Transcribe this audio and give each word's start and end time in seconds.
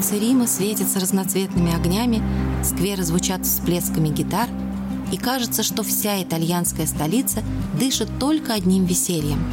Улицы 0.00 0.18
Рима 0.18 0.46
светятся 0.46 0.98
разноцветными 0.98 1.74
огнями, 1.74 2.22
скверы 2.64 3.04
звучат 3.04 3.44
всплесками 3.44 4.08
гитар, 4.08 4.48
и 5.12 5.18
кажется, 5.18 5.62
что 5.62 5.82
вся 5.82 6.22
итальянская 6.22 6.86
столица 6.86 7.42
дышит 7.78 8.08
только 8.18 8.54
одним 8.54 8.86
весельем. 8.86 9.44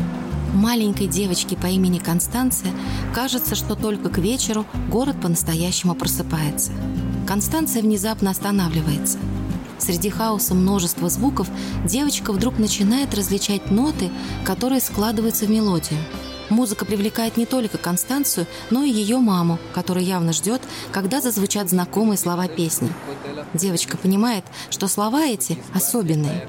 Маленькой 0.54 1.08
девочке 1.08 1.58
по 1.58 1.66
имени 1.68 2.00
Констанция 2.00 2.72
кажется, 3.14 3.56
что 3.56 3.76
только 3.76 4.08
к 4.08 4.20
вечеру 4.20 4.66
город 4.90 5.20
по-настоящему 5.22 5.96
просыпается. 5.96 6.72
Констанция 7.28 7.82
внезапно 7.82 8.32
останавливается. 8.32 9.18
Среди 9.80 10.10
хаоса 10.10 10.56
множества 10.56 11.10
звуков 11.10 11.50
девочка 11.84 12.32
вдруг 12.32 12.58
начинает 12.58 13.14
различать 13.14 13.70
ноты, 13.70 14.12
которые 14.46 14.80
складываются 14.80 15.46
в 15.46 15.50
мелодию– 15.50 16.00
Музыка 16.50 16.86
привлекает 16.86 17.38
не 17.38 17.46
только 17.46 17.78
Констанцию, 17.78 18.48
но 18.70 18.84
и 18.84 18.90
ее 18.90 19.18
маму, 19.18 19.60
которая 19.74 20.04
явно 20.04 20.34
ждет, 20.34 20.62
когда 20.92 21.22
зазвучат 21.22 21.70
знакомые 21.70 22.18
слова 22.18 22.48
песни. 22.48 22.92
Девочка 23.54 23.98
понимает, 23.98 24.46
что 24.70 24.88
слова 24.88 25.26
эти 25.26 25.58
особенные. 25.74 26.48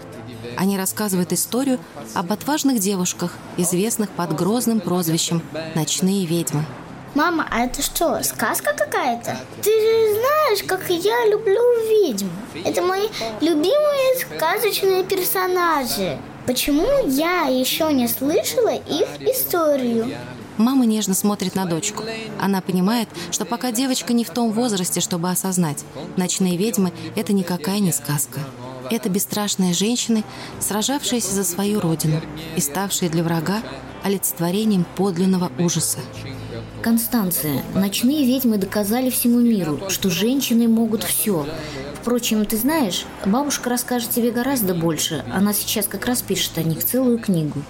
Они 0.57 0.77
рассказывают 0.77 1.33
историю 1.33 1.79
об 2.15 2.33
отважных 2.33 2.79
девушках, 2.79 3.33
известных 3.57 4.11
под 4.11 4.37
грозным 4.37 4.81
прозвищем 4.81 5.43
«Ночные 5.75 6.27
ведьмы». 6.27 6.65
Мама, 7.15 7.49
а 7.51 7.65
это 7.65 7.83
что, 7.83 8.23
сказка 8.23 8.75
какая-то? 8.75 9.37
Ты 9.63 9.71
же 9.71 10.21
знаешь, 10.21 10.63
как 10.67 10.89
я 10.91 11.27
люблю 11.27 11.61
ведьм. 11.89 12.29
Это 12.65 12.83
мои 12.83 13.09
любимые 13.41 14.19
сказочные 14.21 15.05
персонажи. 15.05 16.19
Почему 16.49 17.07
я 17.07 17.43
еще 17.43 17.93
не 17.93 18.09
слышала 18.09 18.75
их 18.75 19.21
историю? 19.21 20.07
Мама 20.57 20.87
нежно 20.87 21.13
смотрит 21.13 21.55
на 21.55 21.67
дочку. 21.67 22.05
Она 22.41 22.63
понимает, 22.63 23.11
что 23.31 23.45
пока 23.45 23.71
девочка 23.71 24.15
не 24.15 24.25
в 24.25 24.31
том 24.31 24.53
возрасте, 24.53 25.01
чтобы 25.01 25.29
осознать, 25.29 25.85
ночные 26.17 26.57
ведьмы— 26.57 26.95
это 27.17 27.35
никакая 27.35 27.81
не 27.81 27.93
сказка. 27.93 28.41
Это 28.91 29.11
бесстрашные 29.11 29.75
женщины, 29.75 30.25
сражавшиеся 30.59 31.35
за 31.35 31.45
свою 31.45 31.81
родину 31.81 32.23
и 32.57 32.61
ставшие 32.63 33.11
для 33.11 33.23
врага 33.23 33.61
олицетворением 34.03 34.87
подлинного 34.97 35.53
ужаса. 35.59 35.99
Констанция, 36.81 37.63
ночные 37.75 38.25
ведьмы 38.25 38.57
доказали 38.57 39.11
всему 39.11 39.41
миру, 39.41 39.81
что 39.91 40.09
женщины 40.09 40.67
могут 40.67 41.03
все, 41.05 41.47
Впрочем, 42.09 42.47
ты 42.47 42.57
знаешь, 42.57 43.05
бабушка 43.27 43.69
расскажет 43.69 44.09
тебе 44.09 44.31
гораздо 44.31 44.75
больше. 44.75 45.27
Она 45.31 45.53
сейчас 45.53 45.87
как 45.87 46.07
раз 46.07 46.23
пишет 46.23 46.57
о 46.57 46.63
них 46.63 46.83
целую 46.83 47.19
книгу. 47.19 47.63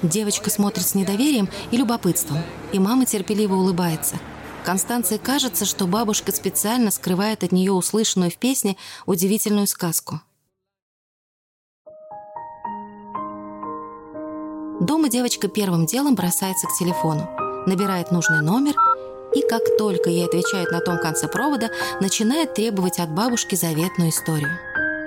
Девочка 0.00 0.48
смотрит 0.48 0.86
с 0.86 0.94
недоверием 0.94 1.48
и 1.72 1.76
любопытством, 1.76 2.38
и 2.72 2.78
мама 2.78 3.04
терпеливо 3.04 3.56
улыбается. 3.56 4.14
Констанции 4.64 5.16
кажется, 5.16 5.64
что 5.64 5.88
бабушка 5.88 6.30
специально 6.30 6.92
скрывает 6.92 7.42
от 7.42 7.50
нее 7.50 7.72
услышанную 7.72 8.30
в 8.30 8.36
песне 8.36 8.76
удивительную 9.06 9.66
сказку. 9.66 10.20
Дома 14.78 15.08
девочка 15.08 15.48
первым 15.48 15.86
делом 15.86 16.14
бросается 16.14 16.68
к 16.68 16.78
телефону, 16.78 17.28
набирает 17.66 18.12
нужный 18.12 18.40
номер– 18.40 18.76
и 19.34 19.42
как 19.42 19.62
только 19.78 20.10
ей 20.10 20.26
отвечают 20.26 20.70
на 20.70 20.80
том 20.80 20.98
конце 20.98 21.28
провода, 21.28 21.70
начинает 22.00 22.54
требовать 22.54 22.98
от 22.98 23.10
бабушки 23.10 23.54
заветную 23.54 24.10
историю. 24.10 24.50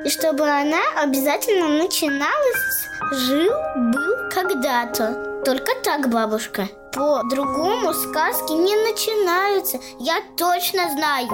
И 0.05 0.09
чтобы 0.09 0.47
она 0.47 0.81
обязательно 0.97 1.69
начиналась 1.69 2.87
«жил-был 3.13 4.29
когда-то». 4.31 5.41
Только 5.45 5.71
так, 5.83 6.09
бабушка. 6.09 6.69
По-другому 6.93 7.93
сказки 7.93 8.51
не 8.51 8.75
начинаются, 8.75 9.77
я 9.99 10.21
точно 10.37 10.89
знаю. 10.91 11.27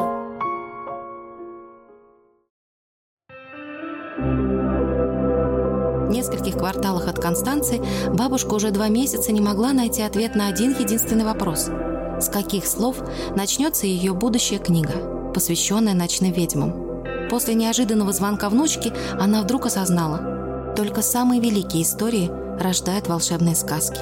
В 6.07 6.11
нескольких 6.11 6.57
кварталах 6.57 7.07
от 7.07 7.19
Констанции 7.19 7.81
бабушка 8.09 8.53
уже 8.53 8.71
два 8.71 8.87
месяца 8.87 9.31
не 9.31 9.41
могла 9.41 9.73
найти 9.73 10.01
ответ 10.01 10.35
на 10.35 10.47
один 10.47 10.71
единственный 10.71 11.25
вопрос– 11.25 11.69
с 12.21 12.29
каких 12.29 12.65
слов 12.65 12.97
начнется 13.35 13.87
ее 13.87 14.13
будущая 14.13 14.59
книга, 14.59 15.31
посвященная 15.33 15.93
ночным 15.93 16.31
ведьмам. 16.31 16.89
После 17.29 17.53
неожиданного 17.53 18.11
звонка 18.11 18.49
внучки 18.49 18.91
она 19.19 19.41
вдруг 19.41 19.67
осознала, 19.67 20.73
только 20.75 21.01
самые 21.01 21.39
великие 21.41 21.83
истории 21.83 22.29
рождают 22.59 23.07
волшебные 23.07 23.55
сказки. 23.55 24.01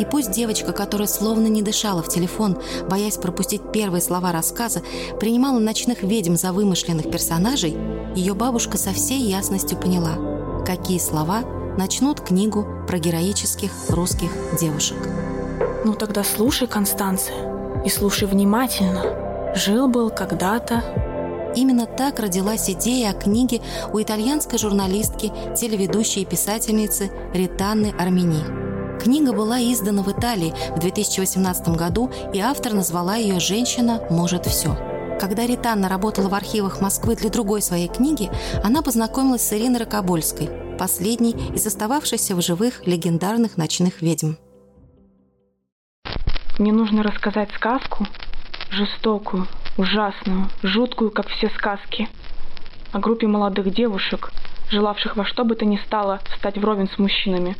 И 0.00 0.04
пусть 0.04 0.32
девочка, 0.32 0.72
которая 0.72 1.06
словно 1.06 1.46
не 1.46 1.62
дышала 1.62 2.02
в 2.02 2.08
телефон, 2.08 2.58
боясь 2.88 3.18
пропустить 3.18 3.60
первые 3.72 4.00
слова 4.00 4.32
рассказа, 4.32 4.82
принимала 5.20 5.58
ночных 5.58 6.02
ведьм 6.02 6.34
за 6.34 6.52
вымышленных 6.52 7.10
персонажей, 7.10 7.76
ее 8.16 8.34
бабушка 8.34 8.78
со 8.78 8.92
всей 8.92 9.20
ясностью 9.20 9.78
поняла, 9.78 10.64
какие 10.64 10.98
слова 10.98 11.42
начнут 11.76 12.20
книгу 12.20 12.66
про 12.88 12.98
героических 12.98 13.70
русских 13.90 14.30
девушек. 14.58 14.96
Ну 15.84 15.94
тогда 15.94 16.24
слушай, 16.24 16.66
Констанция 16.66 17.51
и 17.84 17.88
слушай 17.88 18.26
внимательно. 18.28 19.54
Жил-был 19.54 20.10
когда-то... 20.10 20.82
Именно 21.54 21.84
так 21.84 22.18
родилась 22.18 22.70
идея 22.70 23.10
о 23.10 23.12
книге 23.12 23.60
у 23.92 24.00
итальянской 24.00 24.58
журналистки, 24.58 25.30
телеведущей 25.54 26.22
и 26.22 26.24
писательницы 26.24 27.10
Ританны 27.34 27.92
Армени. 27.98 28.98
Книга 28.98 29.34
была 29.34 29.58
издана 29.60 30.02
в 30.02 30.10
Италии 30.10 30.54
в 30.74 30.78
2018 30.78 31.68
году, 31.76 32.10
и 32.32 32.40
автор 32.40 32.72
назвала 32.72 33.16
ее 33.16 33.38
«Женщина 33.38 34.00
может 34.08 34.46
все». 34.46 34.78
Когда 35.20 35.46
Ританна 35.46 35.88
работала 35.88 36.28
в 36.28 36.34
архивах 36.34 36.80
Москвы 36.80 37.16
для 37.16 37.28
другой 37.28 37.60
своей 37.60 37.88
книги, 37.88 38.30
она 38.64 38.80
познакомилась 38.80 39.42
с 39.42 39.52
Ириной 39.52 39.80
Рокобольской, 39.80 40.48
последней 40.78 41.36
из 41.54 41.66
остававшихся 41.66 42.34
в 42.34 42.40
живых 42.40 42.86
легендарных 42.86 43.58
ночных 43.58 44.00
ведьм. 44.00 44.32
Мне 46.58 46.72
нужно 46.72 47.02
рассказать 47.02 47.50
сказку, 47.54 48.06
жестокую, 48.70 49.46
ужасную, 49.78 50.48
жуткую, 50.62 51.10
как 51.10 51.28
все 51.28 51.48
сказки, 51.50 52.08
о 52.92 52.98
группе 52.98 53.26
молодых 53.26 53.72
девушек, 53.72 54.30
желавших 54.70 55.16
во 55.16 55.24
что 55.24 55.44
бы 55.44 55.54
то 55.54 55.64
ни 55.64 55.78
стало 55.78 56.20
встать 56.30 56.58
вровень 56.58 56.90
с 56.90 56.98
мужчинами, 56.98 57.56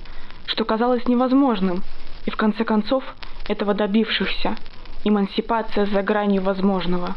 что 0.47 0.65
казалось 0.65 1.09
невозможным, 1.09 1.83
и 2.27 2.31
в 2.31 2.37
конце 2.37 2.65
концов 2.65 3.03
этого 3.49 3.73
добившихся, 3.73 4.57
эмансипация 5.05 5.87
за 5.87 6.03
гранью 6.03 6.43
возможного. 6.43 7.15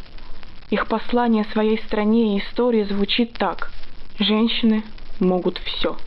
Их 0.69 0.87
послание 0.87 1.43
своей 1.51 1.77
стране 1.83 2.35
и 2.35 2.39
истории 2.39 2.83
звучит 2.83 3.33
так 3.33 3.71
«Женщины 4.17 4.83
могут 5.19 5.57
все». 5.59 5.97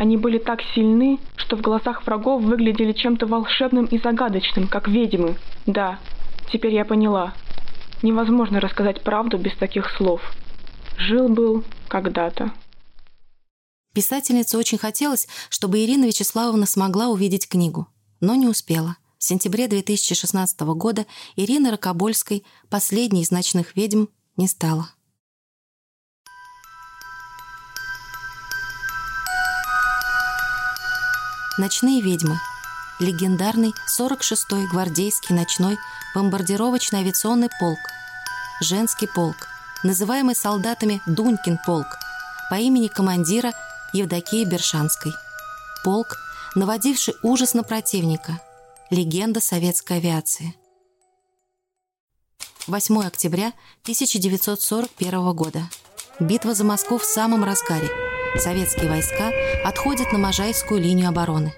Они 0.00 0.16
были 0.16 0.38
так 0.38 0.60
сильны, 0.74 1.18
что 1.36 1.56
в 1.56 1.60
глазах 1.60 2.06
врагов 2.06 2.42
выглядели 2.42 2.92
чем-то 2.92 3.26
волшебным 3.26 3.84
и 3.84 3.98
загадочным, 3.98 4.66
как 4.66 4.88
ведьмы. 4.88 5.36
Да, 5.66 5.98
теперь 6.50 6.72
я 6.74 6.86
поняла. 6.86 7.34
Невозможно 8.00 8.60
рассказать 8.60 9.02
правду 9.02 9.36
без 9.36 9.54
таких 9.58 9.90
слов. 9.98 10.22
Жил-был 10.96 11.64
когда-то. 11.86 12.50
Писательнице 13.92 14.56
очень 14.56 14.78
хотелось, 14.78 15.28
чтобы 15.50 15.84
Ирина 15.84 16.06
Вячеславовна 16.06 16.64
смогла 16.64 17.08
увидеть 17.08 17.46
книгу, 17.46 17.86
но 18.20 18.34
не 18.34 18.48
успела. 18.48 18.96
В 19.18 19.24
сентябре 19.24 19.68
2016 19.68 20.60
года 20.60 21.04
Ирина 21.36 21.72
Рокобольской, 21.72 22.42
последней 22.70 23.20
из 23.20 23.30
ночных 23.30 23.76
ведьм, 23.76 24.06
не 24.38 24.48
стала. 24.48 24.88
Ночные 31.58 32.00
ведьмы. 32.00 32.38
Легендарный 33.00 33.74
46-й 33.98 34.66
гвардейский 34.68 35.34
ночной 35.34 35.78
бомбардировочный 36.14 37.00
авиационный 37.00 37.48
полк. 37.58 37.78
Женский 38.60 39.08
полк, 39.08 39.48
называемый 39.82 40.36
солдатами 40.36 41.02
Дунькин 41.06 41.58
полк, 41.66 41.86
по 42.50 42.54
имени 42.54 42.86
командира 42.86 43.52
Евдокии 43.92 44.44
Бершанской. 44.44 45.12
Полк, 45.82 46.18
наводивший 46.54 47.14
ужас 47.22 47.54
на 47.54 47.64
противника. 47.64 48.40
Легенда 48.90 49.40
советской 49.40 49.96
авиации. 49.96 50.54
8 52.66 53.02
октября 53.02 53.52
1941 53.82 55.32
года. 55.32 55.68
Битва 56.20 56.54
за 56.54 56.64
Москву 56.64 56.98
в 56.98 57.04
самом 57.04 57.42
разгаре– 57.42 57.90
Советские 58.38 58.88
войска 58.88 59.32
отходят 59.64 60.12
на 60.12 60.18
Можайскую 60.18 60.80
линию 60.80 61.08
обороны. 61.08 61.54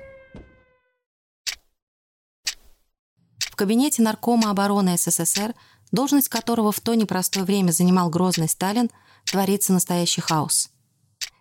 В 3.38 3.56
кабинете 3.56 4.02
Наркома 4.02 4.50
обороны 4.50 4.96
СССР, 4.96 5.54
должность 5.92 6.28
которого 6.28 6.72
в 6.72 6.80
то 6.80 6.94
непростое 6.94 7.44
время 7.44 7.70
занимал 7.70 8.10
грозный 8.10 8.48
Сталин, 8.48 8.90
творится 9.24 9.72
настоящий 9.72 10.20
хаос. 10.20 10.70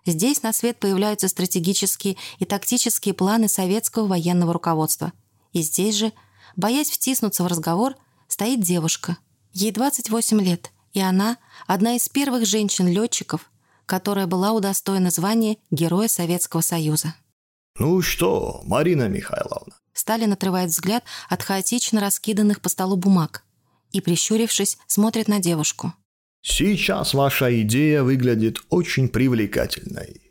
Здесь 0.05 0.43
на 0.43 0.53
свет 0.53 0.79
появляются 0.79 1.27
стратегические 1.27 2.17
и 2.37 2.45
тактические 2.45 3.13
планы 3.13 3.47
советского 3.47 4.07
военного 4.07 4.53
руководства. 4.53 5.13
И 5.53 5.61
здесь 5.61 5.95
же, 5.95 6.13
боясь 6.55 6.91
втиснуться 6.91 7.43
в 7.43 7.47
разговор, 7.47 7.95
стоит 8.27 8.61
девушка, 8.61 9.17
Ей 9.53 9.71
28 9.71 10.41
лет, 10.41 10.71
и 10.93 11.01
она– 11.01 11.37
одна 11.67 11.95
из 11.95 12.07
первых 12.07 12.45
женщин-летчиков, 12.45 13.51
которая 13.91 14.25
была 14.25 14.53
удостоена 14.53 15.11
звания 15.11 15.57
Героя 15.69 16.07
Советского 16.07 16.61
Союза. 16.61 17.13
«Ну 17.77 18.01
что, 18.01 18.61
Марина 18.63 19.09
Михайловна?» 19.09 19.75
Сталин 19.91 20.31
отрывает 20.31 20.69
взгляд 20.69 21.03
от 21.27 21.43
хаотично 21.43 21.99
раскиданных 21.99 22.61
по 22.61 22.69
столу 22.69 22.95
бумаг 22.95 23.43
и, 23.91 23.99
прищурившись, 23.99 24.77
смотрит 24.88 25.27
на 25.27 25.39
девушку. 25.39 25.93
«Сейчас 26.41 27.13
ваша 27.13 27.61
идея 27.63 28.03
выглядит 28.03 28.61
очень 28.69 29.09
привлекательной 29.09 30.21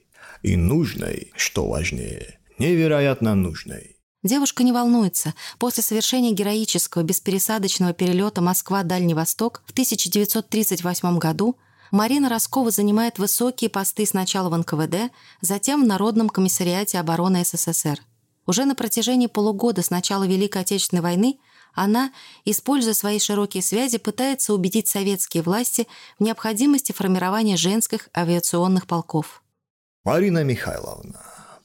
и 0.42 0.56
нужной, 0.56 1.30
что 1.36 1.68
важнее, 1.68 2.40
невероятно 2.58 3.34
нужной. 3.34 3.98
Девушка 4.22 4.62
не 4.62 4.72
волнуется. 4.72 5.34
После 5.58 5.82
совершения 5.82 6.32
героического 6.32 7.02
беспересадочного 7.02 7.92
перелета 7.92 8.40
Москва-Дальний 8.40 9.12
Восток 9.12 9.62
в 9.66 9.72
1938 9.72 11.18
году 11.18 11.58
Марина 11.90 12.28
Роскова 12.28 12.70
занимает 12.70 13.18
высокие 13.18 13.70
посты 13.70 14.06
сначала 14.06 14.48
в 14.48 14.56
НКВД, 14.56 15.12
затем 15.40 15.82
в 15.82 15.86
Народном 15.86 16.28
комиссариате 16.28 16.98
обороны 16.98 17.44
СССР. 17.44 18.00
Уже 18.46 18.64
на 18.64 18.74
протяжении 18.74 19.26
полугода 19.26 19.82
с 19.82 19.90
начала 19.90 20.26
Великой 20.26 20.62
Отечественной 20.62 21.02
войны 21.02 21.38
она, 21.72 22.12
используя 22.44 22.94
свои 22.94 23.20
широкие 23.20 23.62
связи, 23.62 23.98
пытается 23.98 24.54
убедить 24.54 24.88
советские 24.88 25.44
власти 25.44 25.86
в 26.18 26.24
необходимости 26.24 26.92
формирования 26.92 27.56
женских 27.56 28.08
авиационных 28.16 28.86
полков. 28.88 29.42
Марина 30.02 30.42
Михайловна, 30.42 31.20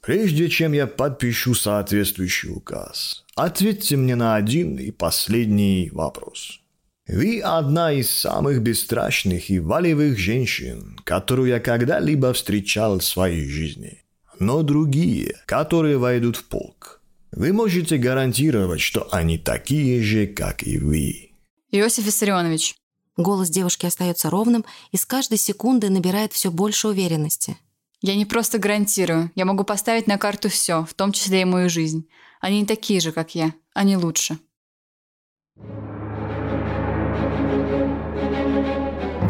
Прежде 0.06 0.50
чем 0.50 0.74
я 0.74 0.86
подпишу 0.86 1.56
соответствующий 1.56 2.52
указ, 2.52 3.26
ответьте 3.36 3.96
мне 3.96 4.16
на 4.16 4.36
один 4.36 4.78
и 4.78 4.92
последний 4.92 5.90
вопрос. 5.92 6.62
Вы 7.08 7.42
одна 7.42 7.92
из 7.92 8.10
самых 8.10 8.62
бесстрашных 8.62 9.50
и 9.50 9.60
волевых 9.60 10.18
женщин, 10.18 11.00
которую 11.04 11.50
я 11.50 11.60
когда-либо 11.60 12.34
встречал 12.34 13.00
в 13.00 13.04
своей 13.04 13.48
жизни. 13.48 14.02
Но 14.40 14.64
другие, 14.64 15.36
которые 15.46 15.98
войдут 15.98 16.36
в 16.36 16.46
полк, 16.46 17.02
вы 17.32 17.54
можете 17.54 17.98
гарантировать, 17.98 18.82
что 18.82 19.08
они 19.12 19.38
такие 19.38 20.02
же, 20.02 20.28
как 20.28 20.64
и 20.64 20.78
вы. 20.80 21.32
Иосиф 21.72 22.06
Виссарионович. 22.06 22.76
Голос 23.18 23.50
девушки 23.50 23.86
остается 23.86 24.30
ровным 24.30 24.66
и 24.92 24.98
с 24.98 25.06
каждой 25.06 25.38
секунды 25.38 25.90
набирает 25.90 26.34
все 26.34 26.52
больше 26.52 26.88
уверенности– 26.88 27.58
я 28.08 28.16
не 28.16 28.26
просто 28.26 28.60
гарантирую, 28.60 29.32
я 29.34 29.46
могу 29.46 29.64
поставить 29.64 30.06
на 30.06 30.20
карту 30.20 30.48
все, 30.48 30.86
в 30.86 30.94
том 30.94 31.12
числе 31.12 31.42
и 31.42 31.46
мою 31.46 31.72
жизнь. 31.72 32.08
Они 32.40 32.60
не 32.60 32.68
такие 32.68 33.00
же, 33.00 33.12
как 33.12 33.34
я, 33.34 33.52
они 33.74 33.98
лучше. 33.98 34.38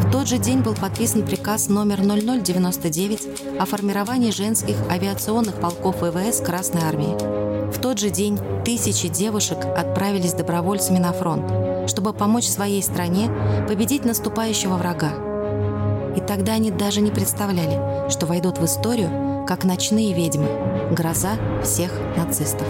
В 0.00 0.10
тот 0.10 0.28
же 0.28 0.38
день 0.38 0.60
был 0.60 0.74
подписан 0.74 1.22
приказ 1.22 1.68
номер 1.68 2.00
0099 2.00 3.60
о 3.60 3.64
формировании 3.66 4.30
женских 4.30 4.76
авиационных 4.90 5.60
полков 5.60 6.00
ВВС 6.00 6.40
Красной 6.40 6.82
Армии. 6.82 7.16
В 7.70 7.78
тот 7.80 7.98
же 7.98 8.10
день 8.10 8.38
тысячи 8.64 9.08
девушек 9.08 9.58
отправились 9.64 10.32
добровольцами 10.32 10.98
на 10.98 11.12
фронт, 11.12 11.90
чтобы 11.90 12.12
помочь 12.12 12.46
своей 12.46 12.82
стране 12.82 13.30
победить 13.68 14.04
наступающего 14.04 14.76
врага. 14.76 15.12
И 16.16 16.20
тогда 16.20 16.54
они 16.54 16.70
даже 16.70 17.00
не 17.02 17.10
представляли, 17.10 18.08
что 18.08 18.26
войдут 18.26 18.58
в 18.58 18.64
историю 18.64 19.44
как 19.46 19.64
ночные 19.64 20.12
ведьмы, 20.14 20.48
гроза 20.90 21.36
всех 21.62 21.92
нацистов. 22.16 22.66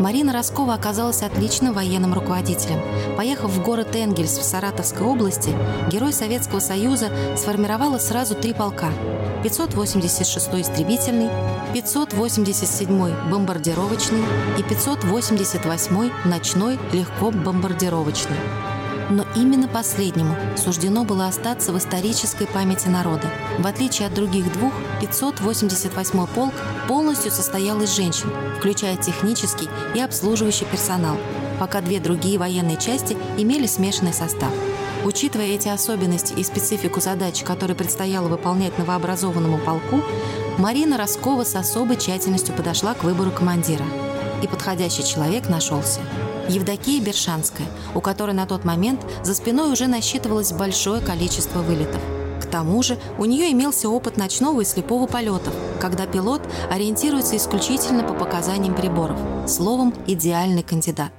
Марина 0.00 0.32
Роскова 0.32 0.72
оказалась 0.72 1.22
отличным 1.22 1.74
военным 1.74 2.14
руководителем. 2.14 2.80
Поехав 3.18 3.50
в 3.50 3.62
город 3.62 3.94
Энгельс 3.94 4.38
в 4.38 4.42
Саратовской 4.42 5.06
области, 5.06 5.50
герой 5.90 6.14
Советского 6.14 6.60
Союза 6.60 7.10
сформировала 7.36 7.98
сразу 7.98 8.34
три 8.34 8.54
полка. 8.54 8.88
586-й 9.44 10.62
истребительный, 10.62 11.28
587-й 11.74 13.30
бомбардировочный 13.30 14.22
и 14.58 14.62
588-й 14.62 16.28
ночной 16.28 16.78
легко 16.92 17.30
бомбардировочный 17.30 18.36
но 19.10 19.26
именно 19.34 19.68
последнему 19.68 20.36
суждено 20.56 21.04
было 21.04 21.26
остаться 21.26 21.72
в 21.72 21.78
исторической 21.78 22.46
памяти 22.46 22.88
народа. 22.88 23.28
В 23.58 23.66
отличие 23.66 24.06
от 24.06 24.14
других 24.14 24.50
двух, 24.52 24.72
588-й 25.02 26.28
полк 26.28 26.54
полностью 26.88 27.30
состоял 27.32 27.80
из 27.82 27.94
женщин, 27.94 28.30
включая 28.58 28.96
технический 28.96 29.68
и 29.94 30.00
обслуживающий 30.00 30.66
персонал, 30.66 31.16
пока 31.58 31.80
две 31.80 32.00
другие 32.00 32.38
военные 32.38 32.76
части 32.76 33.16
имели 33.36 33.66
смешанный 33.66 34.14
состав. 34.14 34.52
Учитывая 35.04 35.46
эти 35.46 35.68
особенности 35.68 36.34
и 36.34 36.44
специфику 36.44 37.00
задач, 37.00 37.42
которые 37.42 37.74
предстояло 37.74 38.28
выполнять 38.28 38.78
новообразованному 38.78 39.58
полку, 39.58 40.02
Марина 40.58 40.98
Роскова 40.98 41.44
с 41.44 41.56
особой 41.56 41.96
тщательностью 41.96 42.54
подошла 42.54 42.94
к 42.94 43.02
выбору 43.02 43.30
командира. 43.30 43.84
И 44.42 44.46
подходящий 44.46 45.04
человек 45.04 45.48
нашелся– 45.48 46.00
Евдокия 46.50 47.00
Бершанская, 47.00 47.68
у 47.94 48.00
которой 48.00 48.32
на 48.32 48.44
тот 48.44 48.64
момент 48.64 49.00
за 49.22 49.34
спиной 49.34 49.72
уже 49.72 49.86
насчитывалось 49.86 50.52
большое 50.52 51.00
количество 51.00 51.60
вылетов. 51.60 52.02
К 52.42 52.46
тому 52.46 52.82
же 52.82 52.98
у 53.18 53.24
нее 53.24 53.52
имелся 53.52 53.88
опыт 53.88 54.16
ночного 54.16 54.62
и 54.62 54.64
слепого 54.64 55.06
полетов, 55.06 55.54
когда 55.80 56.06
пилот 56.06 56.42
ориентируется 56.68 57.36
исключительно 57.36 58.02
по 58.02 58.14
показаниям 58.14 58.74
приборов. 58.74 59.16
Словом, 59.46 59.94
идеальный 60.08 60.64
кандидат. 60.64 61.12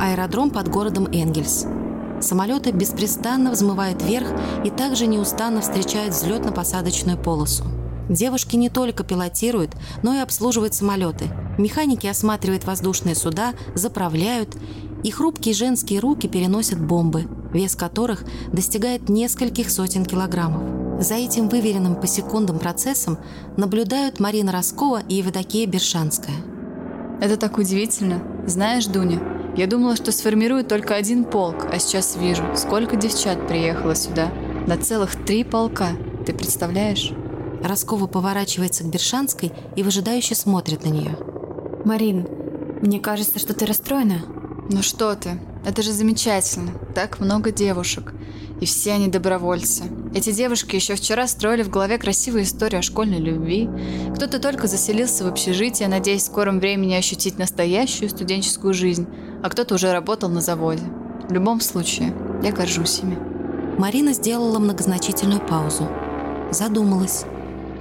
Аэродром 0.00 0.50
под 0.50 0.68
городом 0.68 1.06
Энгельс– 1.06 1.66
Самолеты 2.22 2.70
беспрестанно 2.70 3.50
взмывают 3.50 4.02
вверх 4.02 4.28
и 4.64 4.70
также 4.70 5.06
неустанно 5.06 5.60
встречают 5.60 6.14
взлетно-посадочную 6.14 7.20
полосу. 7.20 7.64
Девушки 8.08 8.56
не 8.56 8.68
только 8.68 9.04
пилотируют, 9.04 9.72
но 10.02 10.14
и 10.14 10.18
обслуживают 10.18 10.74
самолеты. 10.74 11.24
Механики 11.58 12.06
осматривают 12.06 12.64
воздушные 12.64 13.14
суда, 13.14 13.54
заправляют, 13.74 14.56
и 15.02 15.10
хрупкие 15.10 15.54
женские 15.54 15.98
руки 15.98 16.28
переносят 16.28 16.80
бомбы, 16.80 17.26
вес 17.52 17.74
которых 17.74 18.24
достигает 18.52 19.08
нескольких 19.08 19.68
сотен 19.68 20.04
килограммов. 20.04 21.02
За 21.04 21.14
этим 21.14 21.48
выверенным 21.48 21.96
по 21.96 22.06
секундам 22.06 22.60
процессом 22.60 23.18
наблюдают 23.56 24.20
Марина 24.20 24.52
Роскова 24.52 25.02
и 25.08 25.16
Евдокия 25.16 25.66
Бершанская. 25.66 26.36
Это 27.20 27.36
так 27.36 27.58
удивительно. 27.58 28.22
Знаешь, 28.46 28.86
Дуня, 28.86 29.20
я 29.56 29.66
думала, 29.66 29.96
что 29.96 30.12
сформирую 30.12 30.64
только 30.64 30.94
один 30.94 31.24
полк, 31.24 31.66
а 31.70 31.78
сейчас 31.78 32.16
вижу, 32.16 32.44
сколько 32.56 32.96
девчат 32.96 33.46
приехало 33.46 33.94
сюда. 33.94 34.32
На 34.66 34.78
целых 34.78 35.14
три 35.24 35.44
полка. 35.44 35.90
Ты 36.24 36.32
представляешь? 36.32 37.12
Роскова 37.62 38.06
поворачивается 38.06 38.82
к 38.82 38.88
Бершанской 38.88 39.52
и 39.76 39.82
выжидающе 39.82 40.34
смотрит 40.34 40.84
на 40.84 40.88
нее. 40.88 41.16
Марин, 41.84 42.26
мне 42.80 42.98
кажется, 42.98 43.38
что 43.38 43.54
ты 43.54 43.66
расстроена. 43.66 44.22
Ну 44.72 44.82
что 44.82 45.14
ты, 45.14 45.38
это 45.64 45.82
же 45.82 45.92
замечательно. 45.92 46.72
Так 46.94 47.20
много 47.20 47.52
девушек. 47.52 48.12
И 48.60 48.64
все 48.64 48.92
они 48.92 49.08
добровольцы. 49.08 49.84
Эти 50.14 50.32
девушки 50.32 50.76
еще 50.76 50.94
вчера 50.94 51.26
строили 51.26 51.62
в 51.62 51.70
голове 51.70 51.98
красивую 51.98 52.44
историю 52.44 52.78
о 52.80 52.82
школьной 52.82 53.18
любви. 53.18 53.68
Кто-то 54.14 54.38
только 54.38 54.66
заселился 54.66 55.24
в 55.24 55.28
общежитие, 55.28 55.88
надеясь 55.88 56.22
в 56.22 56.26
скором 56.26 56.58
времени 56.58 56.94
ощутить 56.94 57.38
настоящую 57.38 58.08
студенческую 58.08 58.74
жизнь 58.74 59.06
а 59.42 59.50
кто-то 59.50 59.74
уже 59.74 59.92
работал 59.92 60.30
на 60.30 60.40
заводе. 60.40 60.84
В 61.28 61.32
любом 61.32 61.60
случае, 61.60 62.14
я 62.42 62.52
горжусь 62.52 63.00
ими. 63.00 63.18
Марина 63.78 64.12
сделала 64.12 64.58
многозначительную 64.58 65.40
паузу. 65.40 65.88
Задумалась. 66.50 67.24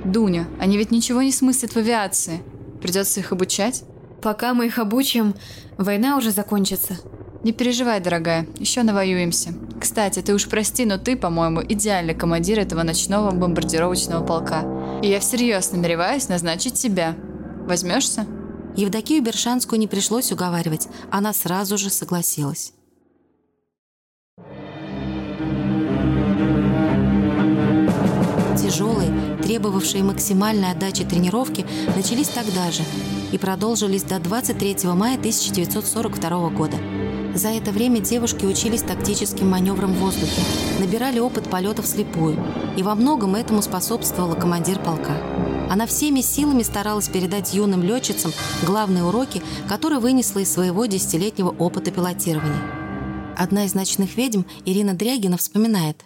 Дуня, 0.04 0.48
они 0.60 0.78
ведь 0.78 0.92
ничего 0.92 1.22
не 1.22 1.32
смыслят 1.32 1.74
в 1.74 1.78
авиации. 1.78 2.42
Придется 2.82 3.20
их 3.20 3.32
обучать? 3.32 3.84
Пока 4.22 4.54
мы 4.54 4.68
их 4.68 4.78
обучим, 4.78 5.34
война 5.78 6.18
уже 6.18 6.32
закончится. 6.32 6.98
Не 7.44 7.54
переживай, 7.54 8.00
дорогая, 8.00 8.48
еще 8.60 8.84
навоюемся. 8.84 9.54
Кстати, 9.80 10.22
ты 10.22 10.36
уж 10.36 10.48
прости, 10.48 10.86
но 10.86 11.00
ты, 11.00 11.16
по-моему, 11.16 11.64
идеальный 11.64 12.14
командир 12.14 12.60
этого 12.60 12.84
ночного 12.84 13.32
бомбардировочного 13.32 14.24
полка. 14.24 14.64
И 15.02 15.08
я 15.08 15.20
всерьез 15.20 15.72
намереваюсь 15.72 16.30
назначить 16.30 16.76
тебя. 16.76 17.16
Возьмешься? 17.66 18.28
Евдокию 18.76 19.24
Бершанскую 19.24 19.80
не 19.80 19.88
пришлось 19.88 20.32
уговаривать, 20.32 20.88
она 21.10 21.34
сразу 21.34 21.78
же 21.78 21.90
согласилась. 21.90 22.74
Тяжелые, 28.72 29.36
требовавшие 29.44 30.02
максимальной 30.02 30.72
отдачи 30.72 31.04
тренировки, 31.04 31.66
начались 31.94 32.30
тогда 32.30 32.72
же 32.72 32.84
и 33.34 33.38
продолжились 33.38 34.04
до 34.04 34.18
23 34.18 34.78
мая 34.94 35.18
1942 35.18 36.50
года. 36.52 36.78
За 37.36 37.50
это 37.50 37.72
время 37.72 38.00
девушки 38.00 38.46
учились 38.46 38.84
тактическим 38.84 39.50
маневрам 39.50 39.92
в 39.92 39.98
воздухе, 39.98 40.42
набирали 40.80 41.20
опыт 41.20 41.50
полетов 41.50 41.86
слепую, 41.86 42.42
и 42.78 42.82
во 42.82 42.96
многом 42.96 43.36
этому 43.36 43.62
способствовала 43.62 44.36
командир 44.36 44.80
полка. 44.80 45.18
Она 45.70 45.86
всеми 45.86 46.22
силами 46.22 46.64
старалась 46.64 47.10
передать 47.10 47.54
юным 47.54 47.84
летчицам 47.84 48.32
главные 48.66 49.04
уроки, 49.04 49.42
которые 49.68 50.00
вынесла 50.00 50.40
из 50.40 50.54
своего 50.54 50.86
десятилетнего 50.86 51.50
опыта 51.50 51.92
пилотирования. 51.92 52.62
Одна 53.38 53.66
из 53.66 53.74
ночных 53.74 54.16
ведьм, 54.16 54.44
Ирина 54.64 54.94
Дрягина, 54.94 55.36
вспоминает. 55.36 56.06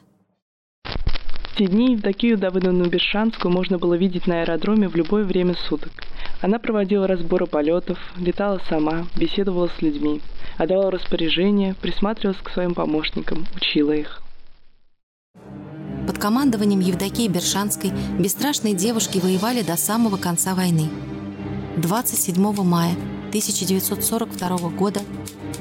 Те 1.57 1.67
дни 1.67 1.93
Евдокию 1.93 2.37
Давыдовну 2.37 2.89
Бершанскую 2.89 3.49
можно 3.49 3.77
было 3.77 3.93
видеть 3.93 4.27
на 4.27 4.41
аэродроме 4.41 4.89
в 4.89 4.95
любое 4.97 5.23
время 5.23 5.55
суток. 5.69 5.93
Она 6.41 6.59
проводила 6.59 7.07
разборы 7.07 7.45
полетов, 7.45 7.97
летала 8.17 8.59
сама, 8.67 9.07
беседовала 9.15 9.69
с 9.69 9.81
людьми, 9.81 10.21
отдавала 10.57 10.91
распоряжения, 10.91 11.73
присматривалась 11.81 12.41
к 12.43 12.49
своим 12.49 12.73
помощникам, 12.73 13.45
учила 13.55 13.93
их. 13.93 14.21
Под 16.05 16.17
командованием 16.19 16.81
Евдокии 16.81 17.29
Бершанской 17.29 17.91
бесстрашные 18.19 18.73
девушки 18.73 19.19
воевали 19.19 19.61
до 19.61 19.77
самого 19.77 20.17
конца 20.17 20.55
войны. 20.55 20.89
27 21.77 22.63
мая 22.63 22.95
1942 23.29 24.57
года 24.71 24.99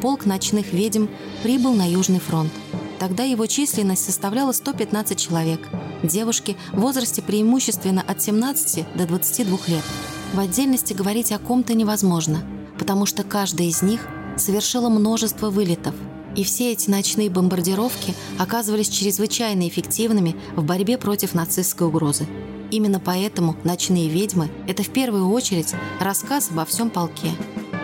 полк 0.02 0.26
ночных 0.26 0.72
ведьм 0.72 1.06
прибыл 1.44 1.72
на 1.72 1.88
Южный 1.88 2.18
фронт. 2.18 2.50
Тогда 2.98 3.24
его 3.24 3.46
численность 3.46 4.04
составляла 4.04 4.52
115 4.52 5.18
человек. 5.18 5.68
Девушки 6.02 6.56
в 6.72 6.80
возрасте 6.80 7.22
преимущественно 7.22 8.02
от 8.02 8.22
17 8.22 8.86
до 8.96 9.06
22 9.06 9.58
лет. 9.68 9.84
В 10.32 10.38
отдельности 10.38 10.92
говорить 10.92 11.32
о 11.32 11.38
ком-то 11.38 11.74
невозможно, 11.74 12.42
потому 12.78 13.06
что 13.06 13.24
каждая 13.24 13.68
из 13.68 13.82
них 13.82 14.06
совершила 14.36 14.88
множество 14.88 15.50
вылетов– 15.50 15.94
и 16.36 16.42
все 16.42 16.72
эти 16.72 16.90
ночные 16.90 17.30
бомбардировки 17.30 18.14
оказывались 18.38 18.88
чрезвычайно 18.88 19.68
эффективными 19.68 20.36
в 20.56 20.64
борьбе 20.64 20.98
против 20.98 21.34
нацистской 21.34 21.86
угрозы. 21.86 22.26
Именно 22.70 22.98
поэтому 22.98 23.56
«Ночные 23.62 24.08
ведьмы»— 24.08 24.50
это 24.66 24.82
в 24.82 24.90
первую 24.90 25.28
очередь 25.30 25.74
рассказ 26.00 26.50
обо 26.50 26.64
всем 26.64 26.90
полке, 26.90 27.30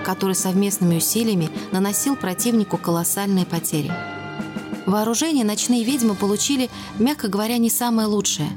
который 0.04 0.34
совместными 0.34 0.96
усилиями 0.96 1.48
наносил 1.70 2.16
противнику 2.16 2.76
колоссальные 2.76 3.46
потери. 3.46 3.92
Вооружение 4.86 5.44
«Ночные 5.44 5.84
ведьмы» 5.84 6.14
получили, 6.14 6.70
мягко 6.98 7.28
говоря, 7.28 7.58
не 7.58 7.70
самое 7.70 8.08
лучшее. 8.08 8.48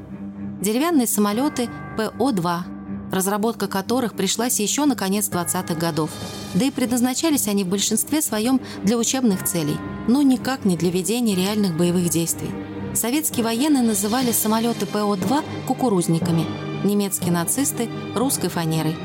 Деревянные 0.62 1.08
самолеты 1.08 1.70
ПО-2 1.98 2.74
разработка 3.14 3.68
которых 3.68 4.16
пришлась 4.16 4.60
еще 4.60 4.86
на 4.86 4.96
конец 4.96 5.30
20-х 5.30 5.76
годов. 5.76 6.10
Да 6.56 6.66
и 6.66 6.72
предназначались 6.72 7.48
они 7.48 7.64
в 7.64 7.68
большинстве 7.68 8.22
своем 8.22 8.60
для 8.84 8.98
учебных 8.98 9.46
целей, 9.46 9.78
но 10.08 10.22
никак 10.22 10.66
не 10.66 10.76
для 10.76 10.90
ведения 10.90 11.36
реальных 11.36 11.78
боевых 11.78 12.10
действий. 12.10 12.50
Советские 12.94 13.44
военные 13.44 13.84
называли 13.84 14.32
самолеты 14.32 14.86
ПО-2 14.86 15.44
кукурузниками, 15.68 16.46
немецкие 16.84 17.32
нацисты– 17.32 17.90
русской 18.16 18.50
фанерой. 18.50 18.96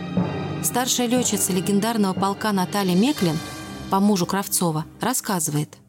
Старшая 0.63 1.07
летчица 1.07 1.53
легендарного 1.53 2.15
полка 2.15 2.53
Наталья 2.53 2.97
Меклин, 2.97 3.39
по 3.91 4.01
мужу 4.01 4.27
Кравцова, 4.27 4.85
рассказывает– 5.01 5.77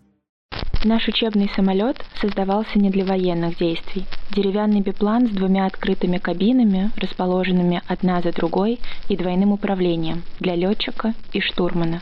Наш 0.86 1.10
учебный 1.10 1.52
самолет 1.58 2.06
создавался 2.22 2.80
не 2.80 2.90
для 2.90 3.04
военных 3.04 3.58
действий. 3.58 4.06
Деревянный 4.32 4.80
биплан 4.80 5.28
с 5.28 5.32
двумя 5.32 5.66
открытыми 5.66 6.20
кабинами, 6.20 6.92
расположенными 6.96 7.82
одна 7.86 8.22
за 8.22 8.32
другой, 8.32 8.80
и 9.10 9.18
двойным 9.18 9.52
управлением 9.52 10.24
для 10.40 10.56
летчика 10.56 11.14
и 11.34 11.42
штурмана. 11.42 12.02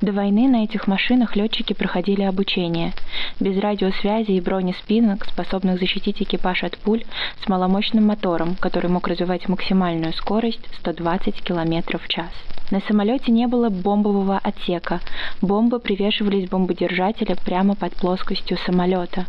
До 0.00 0.12
войны 0.12 0.48
на 0.48 0.64
этих 0.64 0.86
машинах 0.86 1.36
летчики 1.36 1.72
проходили 1.72 2.22
обучение. 2.22 2.92
Без 3.40 3.58
радиосвязи 3.58 4.32
и 4.32 4.40
бронеспинок, 4.40 5.24
способных 5.26 5.78
защитить 5.78 6.22
экипаж 6.22 6.64
от 6.64 6.78
пуль, 6.78 7.04
с 7.42 7.48
маломощным 7.48 8.06
мотором, 8.06 8.56
который 8.56 8.90
мог 8.90 9.08
развивать 9.08 9.48
максимальную 9.48 10.12
скорость 10.12 10.60
120 10.80 11.42
км 11.42 11.98
в 11.98 12.08
час. 12.08 12.30
На 12.70 12.80
самолете 12.80 13.30
не 13.30 13.46
было 13.46 13.68
бомбового 13.68 14.38
отсека. 14.38 15.00
Бомбы 15.42 15.78
привешивались 15.78 16.48
бомбодержателя 16.48 17.36
прямо 17.36 17.74
под 17.74 17.94
плоскостью 17.94 18.56
самолета. 18.64 19.26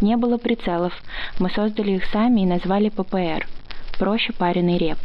Не 0.00 0.16
было 0.16 0.36
прицелов. 0.36 0.92
Мы 1.38 1.50
создали 1.50 1.92
их 1.92 2.04
сами 2.06 2.40
и 2.40 2.46
назвали 2.46 2.88
ППР. 2.88 3.46
Проще 3.98 4.32
пареный 4.32 4.78
реп. 4.78 4.98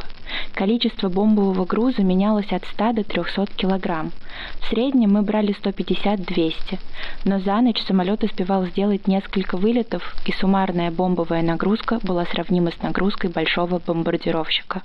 Количество 0.54 1.08
бомбового 1.08 1.64
груза 1.64 2.02
менялось 2.02 2.52
от 2.52 2.64
100 2.64 2.92
до 2.92 3.04
300 3.04 3.46
килограмм. 3.56 4.12
В 4.60 4.68
среднем 4.68 5.12
мы 5.12 5.22
брали 5.22 5.54
150-200, 5.54 6.78
но 7.24 7.40
за 7.40 7.60
ночь 7.60 7.82
самолет 7.86 8.24
успевал 8.24 8.66
сделать 8.66 9.06
несколько 9.06 9.56
вылетов, 9.56 10.14
и 10.26 10.32
суммарная 10.32 10.90
бомбовая 10.90 11.42
нагрузка 11.42 11.98
была 12.02 12.24
сравнима 12.26 12.70
с 12.70 12.82
нагрузкой 12.82 13.30
большого 13.30 13.78
бомбардировщика. 13.78 14.82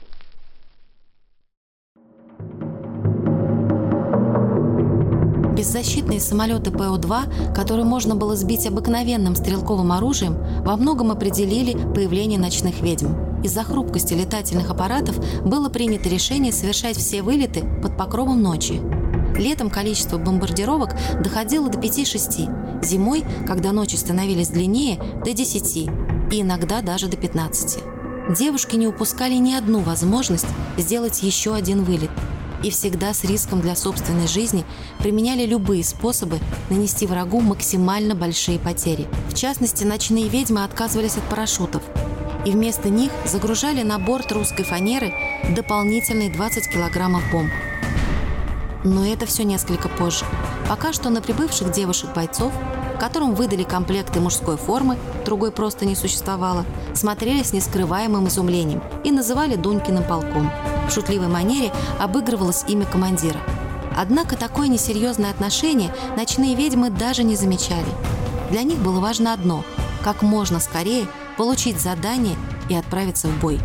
Беззащитные 5.63 6.19
самолеты 6.19 6.71
ПО-2, 6.71 7.53
которые 7.55 7.85
можно 7.85 8.15
было 8.15 8.35
сбить 8.35 8.67
обыкновенным 8.67 9.33
стрелковым 9.33 9.93
оружием, 9.93 10.37
во 10.61 10.75
многом 10.75 11.09
определили 11.09 11.71
появление 11.93 12.37
ночных 12.37 12.81
ведьм. 12.81 13.41
Из-за 13.45 13.63
хрупкости 13.63 14.13
летательных 14.13 14.69
аппаратов 14.69 15.15
было 15.41 15.69
принято 15.69 16.09
решение 16.09 16.51
совершать 16.51 16.97
все 16.97 17.21
вылеты 17.21 17.63
под 17.81 17.95
покровом 17.95 18.41
ночи. 18.41 18.81
Летом 19.37 19.69
количество 19.69 20.17
бомбардировок 20.17 20.97
доходило 21.23 21.69
до 21.69 21.79
5-6, 21.79 22.83
зимой, 22.83 23.23
когда 23.47 23.71
ночи 23.71 23.95
становились 23.95 24.49
длиннее, 24.49 24.99
до 25.23 25.31
10 25.31 25.77
и 25.77 26.41
иногда 26.41 26.81
даже 26.81 27.07
до 27.07 27.15
15. 27.15 27.79
Девушки 28.37 28.75
не 28.75 28.87
упускали 28.87 29.35
ни 29.35 29.53
одну 29.53 29.79
возможность 29.79 30.47
сделать 30.77 31.23
еще 31.23 31.55
один 31.55 31.85
вылет– 31.85 32.11
и 32.63 32.69
всегда 32.69 33.13
с 33.13 33.23
риском 33.23 33.61
для 33.61 33.75
собственной 33.75 34.27
жизни 34.27 34.65
применяли 34.99 35.45
любые 35.45 35.83
способы 35.83 36.39
нанести 36.69 37.05
врагу 37.05 37.41
максимально 37.41 38.15
большие 38.15 38.57
потери. 38.57 39.07
В 39.29 39.35
частности, 39.35 39.83
ночные 39.83 40.29
ведьмы 40.29 40.63
отказывались 40.63 41.17
от 41.17 41.23
парашютов 41.23 41.83
и 42.45 42.51
вместо 42.51 42.89
них 42.89 43.11
загружали 43.25 43.83
на 43.83 43.99
борт 43.99 44.31
русской 44.31 44.63
фанеры 44.63 45.13
дополнительные 45.55 46.31
20 46.31 46.69
килограммов 46.69 47.23
бомб. 47.31 47.51
Но 48.83 49.05
это 49.05 49.25
все 49.25 49.43
несколько 49.43 49.87
позже. 49.87 50.25
Пока 50.67 50.91
что 50.91 51.09
на 51.09 51.21
прибывших 51.21 51.71
девушек-бойцов, 51.71 52.51
которым 52.99 53.33
выдали 53.33 53.63
комплекты 53.63 54.19
мужской 54.19 54.57
формы, 54.57 54.97
другой 55.25 55.51
просто 55.51 55.85
не 55.85 55.95
существовало, 55.95 56.65
смотрели 56.93 57.43
с 57.43 57.53
нескрываемым 57.53 58.27
изумлением 58.27 58.81
и 59.03 59.11
называли 59.11 59.55
Дункиным 59.55 60.03
полком– 60.03 60.51
в 60.87 60.91
шутливой 60.91 61.27
манере 61.27 61.71
обыгрывалось 61.99 62.63
имя 62.67 62.85
командира. 62.85 63.39
Однако 63.95 64.35
такое 64.35 64.67
несерьезное 64.67 65.29
отношение 65.29 65.93
ночные 66.17 66.55
ведьмы 66.55 66.89
даже 66.89 67.23
не 67.23 67.35
замечали. 67.35 67.87
Для 68.49 68.63
них 68.63 68.79
было 68.79 68.99
важно 68.99 69.33
одно– 69.33 69.63
как 70.03 70.21
можно 70.21 70.59
скорее 70.59 71.07
получить 71.37 71.79
задание 71.79 72.35
и 72.69 72.75
отправиться 72.75 73.27
в 73.27 73.39
бой. 73.39 73.59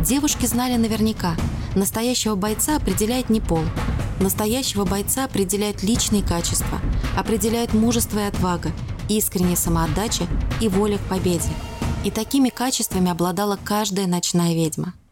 Девушки 0.00 0.46
знали 0.46 0.76
наверняка– 0.76 1.34
настоящего 1.76 2.34
бойца 2.34 2.76
определяет 2.76 3.28
не 3.30 3.40
пол. 3.40 3.62
Настоящего 4.20 4.84
бойца 4.84 5.24
определяют 5.24 5.82
личные 5.82 6.22
качества, 6.22 6.80
определяют 7.16 7.74
мужество 7.74 8.18
и 8.20 8.22
отвага, 8.22 8.72
искренняя 9.08 9.56
самоотдача 9.56 10.26
и 10.60 10.68
воля 10.68 10.96
к 10.96 11.02
победе. 11.02 11.50
И 12.04 12.10
такими 12.10 12.48
качествами 12.48 13.10
обладала 13.10 13.58
каждая 13.62 14.06
ночная 14.06 14.54
ведьма– 14.54 14.94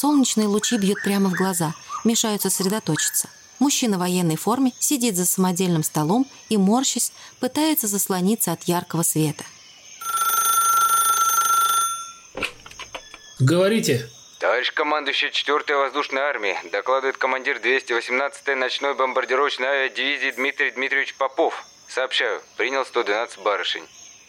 Солнечные 0.00 0.46
лучи 0.46 0.76
бьют 0.76 1.02
прямо 1.02 1.28
в 1.28 1.32
глаза, 1.32 1.74
мешают 2.04 2.42
сосредоточиться. 2.42 3.28
Мужчина 3.58 3.96
в 3.96 4.00
военной 4.00 4.36
форме 4.36 4.72
сидит 4.78 5.16
за 5.16 5.26
самодельным 5.26 5.82
столом 5.82 6.24
и, 6.48 6.56
морщась, 6.56 7.10
пытается 7.40 7.88
заслониться 7.88 8.52
от 8.52 8.62
яркого 8.68 9.02
света. 9.02 9.42
Говорите. 13.40 14.08
Товарищ 14.38 14.72
командующий 14.72 15.30
4-й 15.30 15.74
воздушной 15.74 16.22
армии, 16.22 16.56
докладывает 16.70 17.16
командир 17.16 17.56
218-й 17.56 18.54
ночной 18.54 18.94
бомбардировочной 18.94 19.66
авиадивизии 19.66 20.30
Дмитрий 20.30 20.70
Дмитриевич 20.70 21.16
Попов. 21.16 21.64
Сообщаю, 21.88 22.40
принял 22.56 22.86
112 22.86 23.40
барышень. 23.40 23.82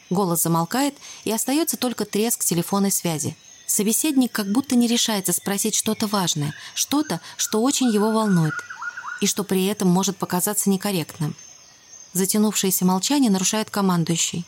Голос 0.09 0.41
замолкает, 0.41 0.95
и 1.25 1.31
остается 1.31 1.77
только 1.77 2.05
треск 2.05 2.43
телефонной 2.43 2.89
связи. 2.89 3.37
Собеседник 3.69 4.31
как 4.31 4.47
будто 4.47 4.75
не 4.75 4.87
решается 4.87 5.31
спросить 5.31 5.75
что-то 5.75 6.07
важное, 6.07 6.55
что-то, 6.73 7.21
что 7.37 7.61
очень 7.61 7.93
его 7.93 8.09
волнует, 8.09 8.55
и 9.21 9.27
что 9.27 9.43
при 9.43 9.67
этом 9.67 9.87
может 9.89 10.17
показаться 10.17 10.71
некорректным. 10.71 11.35
Затянувшееся 12.13 12.83
молчание 12.83 13.29
нарушает 13.29 13.69
командующий. 13.69 14.43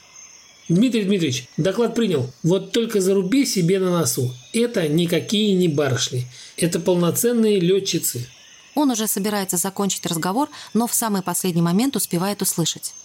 Дмитрий 0.70 1.04
Дмитриевич, 1.04 1.48
доклад 1.56 1.94
принял. 1.94 2.32
Вот 2.42 2.72
только 2.72 3.00
заруби 3.00 3.46
себе 3.46 3.78
на 3.78 3.92
носу. 3.92 4.34
Это 4.54 4.88
никакие 4.88 5.54
не 5.54 5.68
барышни. 5.68 6.26
Это 6.58 6.80
полноценные 6.80 7.60
летчицы. 7.60 8.28
Он 8.74 8.90
уже 8.90 9.06
собирается 9.06 9.58
закончить 9.58 10.08
разговор, 10.08 10.50
но 10.74 10.88
в 10.88 10.96
самый 10.96 11.22
последний 11.22 11.62
момент 11.62 11.96
успевает 11.96 12.42
услышать. 12.42 12.96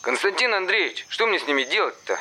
Константин 0.00 0.52
Андреевич, 0.52 1.06
что 1.08 1.28
мне 1.28 1.38
с 1.38 1.46
ними 1.46 1.62
делать-то? 1.62 2.18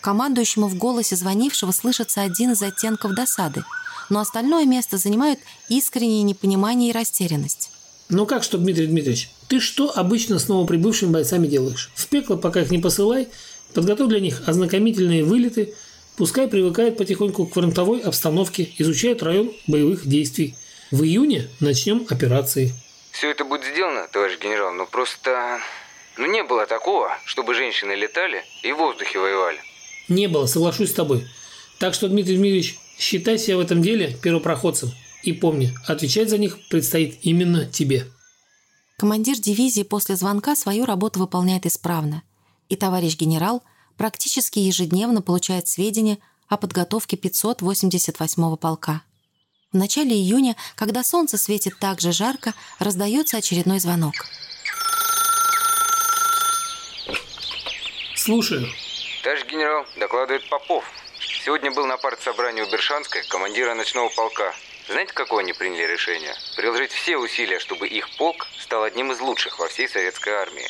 Командующему 0.00 0.66
в 0.66 0.76
голосе 0.76 1.14
звонившего 1.14 1.72
слышится 1.72 2.22
один 2.22 2.52
из 2.52 2.62
оттенков 2.62 3.12
досады, 3.14 3.64
но 4.08 4.20
остальное 4.20 4.64
место 4.64 4.96
занимают 4.96 5.40
искреннее 5.68 6.22
непонимание 6.22 6.90
и 6.90 6.92
растерянность. 6.92 7.70
Ну 8.08 8.26
как 8.26 8.42
что, 8.42 8.58
Дмитрий 8.58 8.86
Дмитриевич, 8.86 9.30
ты 9.48 9.60
что 9.60 9.92
обычно 9.94 10.38
с 10.38 10.48
новоприбывшими 10.48 11.12
бойцами 11.12 11.46
делаешь? 11.46 11.90
В 11.94 12.06
пекло 12.08 12.36
пока 12.36 12.62
их 12.62 12.70
не 12.70 12.78
посылай, 12.78 13.28
подготовь 13.74 14.08
для 14.08 14.20
них 14.20 14.48
ознакомительные 14.48 15.22
вылеты, 15.22 15.74
пускай 16.16 16.48
привыкают 16.48 16.96
потихоньку 16.96 17.46
к 17.46 17.52
фронтовой 17.52 18.00
обстановке, 18.00 18.72
изучают 18.78 19.22
район 19.22 19.52
боевых 19.66 20.06
действий. 20.06 20.56
В 20.90 21.04
июне 21.04 21.48
начнем 21.60 22.06
операции. 22.08 22.72
Все 23.12 23.30
это 23.30 23.44
будет 23.44 23.64
сделано, 23.64 24.08
товарищ 24.10 24.38
генерал, 24.40 24.72
но 24.72 24.86
просто... 24.86 25.60
Ну 26.16 26.26
не 26.26 26.42
было 26.42 26.66
такого, 26.66 27.16
чтобы 27.26 27.54
женщины 27.54 27.92
летали 27.92 28.44
и 28.62 28.72
в 28.72 28.78
воздухе 28.78 29.18
воевали. 29.18 29.60
Не 30.10 30.26
было, 30.26 30.46
соглашусь 30.46 30.90
с 30.90 30.94
тобой. 30.94 31.26
Так 31.78 31.94
что, 31.94 32.08
Дмитрий 32.08 32.36
Дмитриевич, 32.36 32.78
считай 32.98 33.38
себя 33.38 33.56
в 33.56 33.60
этом 33.60 33.80
деле 33.80 34.18
первопроходцем. 34.20 34.92
И 35.22 35.32
помни, 35.32 35.72
отвечать 35.86 36.28
за 36.28 36.36
них 36.36 36.58
предстоит 36.68 37.20
именно 37.22 37.64
тебе. 37.64 38.06
Командир 38.98 39.38
дивизии 39.38 39.82
после 39.82 40.16
звонка 40.16 40.56
свою 40.56 40.84
работу 40.84 41.20
выполняет 41.20 41.64
исправно. 41.64 42.22
И 42.68 42.76
товарищ 42.76 43.16
генерал 43.16 43.62
практически 43.96 44.58
ежедневно 44.58 45.22
получает 45.22 45.68
сведения 45.68 46.18
о 46.48 46.56
подготовке 46.56 47.16
588-го 47.16 48.56
полка. 48.56 49.02
В 49.72 49.76
начале 49.76 50.16
июня, 50.16 50.56
когда 50.74 51.04
солнце 51.04 51.38
светит 51.38 51.78
так 51.78 52.00
же 52.00 52.10
жарко, 52.10 52.52
раздается 52.80 53.36
очередной 53.36 53.78
звонок. 53.78 54.14
Слушаю. 58.16 58.66
Товарищ 59.22 59.44
генерал, 59.44 59.84
докладывает 59.98 60.48
Попов. 60.48 60.82
Сегодня 61.44 61.70
был 61.70 61.84
на 61.84 61.98
партсобрании 61.98 62.62
у 62.62 62.70
Бершанской, 62.70 63.22
командира 63.28 63.74
ночного 63.74 64.08
полка. 64.08 64.54
Знаете, 64.88 65.12
какое 65.12 65.44
они 65.44 65.52
приняли 65.52 65.92
решение? 65.92 66.32
Приложить 66.56 66.90
все 66.90 67.18
усилия, 67.18 67.58
чтобы 67.58 67.86
их 67.86 68.08
полк 68.16 68.46
стал 68.58 68.82
одним 68.82 69.12
из 69.12 69.20
лучших 69.20 69.58
во 69.58 69.68
всей 69.68 69.90
советской 69.90 70.30
армии. 70.30 70.66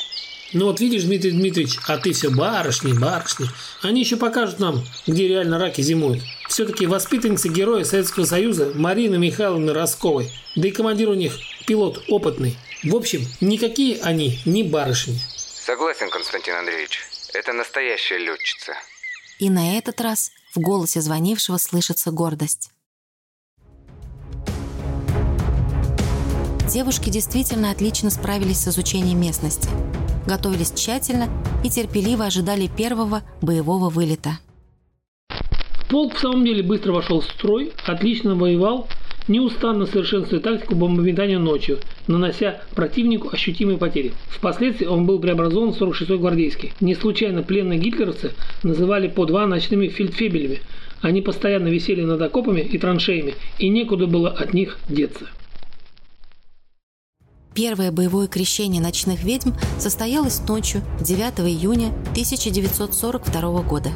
Ну 0.51 0.65
вот 0.65 0.81
видишь, 0.81 1.03
Дмитрий 1.03 1.31
Дмитриевич, 1.31 1.77
а 1.87 1.97
ты 1.97 2.11
все 2.11 2.29
барышни, 2.29 2.91
барышни. 2.91 3.47
Они 3.81 4.01
еще 4.01 4.17
покажут 4.17 4.59
нам, 4.59 4.83
где 5.07 5.29
реально 5.29 5.57
раки 5.57 5.79
зимуют. 5.79 6.21
Все-таки 6.49 6.87
воспитанница 6.87 7.47
героя 7.47 7.85
Советского 7.85 8.25
Союза 8.25 8.73
Марина 8.75 9.15
Михайловна 9.15 9.73
Росковой. 9.73 10.29
Да 10.57 10.67
и 10.67 10.71
командир 10.71 11.07
у 11.07 11.13
них 11.13 11.33
пилот 11.65 12.03
опытный. 12.09 12.57
В 12.83 12.93
общем, 12.97 13.21
никакие 13.39 14.01
они 14.01 14.39
не 14.43 14.63
барышни. 14.63 15.17
Согласен, 15.37 16.09
Константин 16.09 16.55
Андреевич. 16.55 17.10
Это 17.33 17.53
настоящая 17.53 18.17
летчица. 18.17 18.73
И 19.39 19.49
на 19.49 19.77
этот 19.77 20.01
раз 20.01 20.31
в 20.53 20.59
голосе 20.59 21.01
звонившего 21.01 21.57
слышится 21.57 22.11
гордость. 22.11 22.71
Девушки 26.69 27.09
действительно 27.09 27.71
отлично 27.71 28.09
справились 28.09 28.59
с 28.59 28.67
изучением 28.67 29.19
местности. 29.19 29.69
Готовились 30.27 30.71
тщательно 30.71 31.29
и 31.63 31.69
терпеливо 31.69 32.25
ожидали 32.25 32.67
первого 32.67 33.23
боевого 33.41 33.89
вылета. 33.89 34.39
Полк 35.89 36.15
в 36.15 36.19
самом 36.19 36.45
деле 36.45 36.63
быстро 36.63 36.93
вошел 36.93 37.21
в 37.21 37.25
строй, 37.25 37.73
отлично 37.85 38.35
воевал, 38.35 38.87
неустанно 39.27 39.85
совершенствуя 39.85 40.39
тактику 40.39 40.75
бомбометания 40.75 41.39
ночью, 41.39 41.79
нанося 42.07 42.61
противнику 42.75 43.29
ощутимые 43.31 43.77
потери. 43.77 44.13
Впоследствии 44.29 44.85
он 44.85 45.05
был 45.05 45.19
преобразован 45.19 45.73
в 45.73 45.81
46-й 45.81 46.17
гвардейский. 46.17 46.73
Не 46.79 46.95
случайно 46.95 47.43
пленные 47.43 47.79
гитлеровцы 47.79 48.33
называли 48.63 49.07
по 49.07 49.25
два 49.25 49.45
ночными 49.47 49.87
фельдфебелями. 49.87 50.61
Они 51.01 51.21
постоянно 51.21 51.67
висели 51.67 52.03
над 52.03 52.21
окопами 52.21 52.61
и 52.61 52.77
траншеями, 52.77 53.35
и 53.57 53.69
некуда 53.69 54.07
было 54.07 54.29
от 54.29 54.53
них 54.53 54.77
деться. 54.87 55.25
Первое 57.53 57.91
боевое 57.91 58.27
крещение 58.27 58.81
ночных 58.81 59.23
ведьм 59.23 59.51
состоялось 59.77 60.39
ночью 60.47 60.81
9 61.01 61.41
июня 61.49 61.89
1942 62.11 63.61
года. 63.63 63.89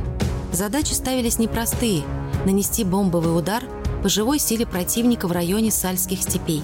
Задачи 0.51 0.91
ставились 0.91 1.39
непростые– 1.39 2.03
нанести 2.45 2.83
бомбовый 2.83 3.37
удар 3.37 3.63
по 4.05 4.09
живой 4.09 4.37
силе 4.37 4.67
противника 4.67 5.27
в 5.27 5.31
районе 5.31 5.71
Сальских 5.71 6.21
степей. 6.21 6.61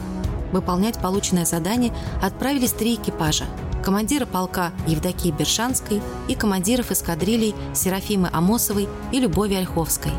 Выполнять 0.52 1.02
полученное 1.02 1.44
задание 1.44 1.92
отправились 2.22 2.72
три 2.72 2.94
экипажа– 2.94 3.46
командира 3.84 4.28
полка 4.28 4.72
Евдокии 4.86 5.32
Бершанской 5.32 6.04
и 6.28 6.36
командиров 6.36 6.92
эскадрилей 6.92 7.56
Серафимы 7.74 8.30
Амосовой 8.32 8.88
и 9.12 9.20
Любови 9.20 9.56
Ольховской. 9.56 10.12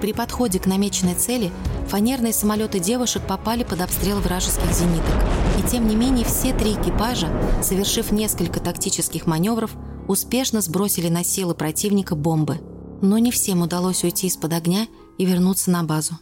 При 0.00 0.12
подходе 0.12 0.60
к 0.60 0.66
намеченной 0.66 1.16
цели 1.16 1.50
фанерные 1.88 2.32
самолеты 2.32 2.78
девушек 2.78 3.26
попали 3.26 3.64
под 3.64 3.80
обстрел 3.80 4.20
вражеских 4.20 4.72
зениток. 4.72 5.16
И 5.58 5.68
тем 5.68 5.88
не 5.88 5.96
менее 5.96 6.24
все 6.24 6.52
три 6.52 6.74
экипажа, 6.74 7.26
совершив 7.64 8.12
несколько 8.12 8.60
тактических 8.60 9.26
маневров, 9.26 9.72
успешно 10.06 10.60
сбросили 10.60 11.08
на 11.08 11.24
силы 11.24 11.56
противника 11.56 12.14
бомбы. 12.14 12.60
Но 13.02 13.18
не 13.18 13.32
всем 13.32 13.60
удалось 13.60 14.04
уйти 14.04 14.28
из-под 14.28 14.52
огня 14.52 14.86
и 15.18 15.24
вернуться 15.24 15.72
на 15.72 15.82
базу. 15.82 16.14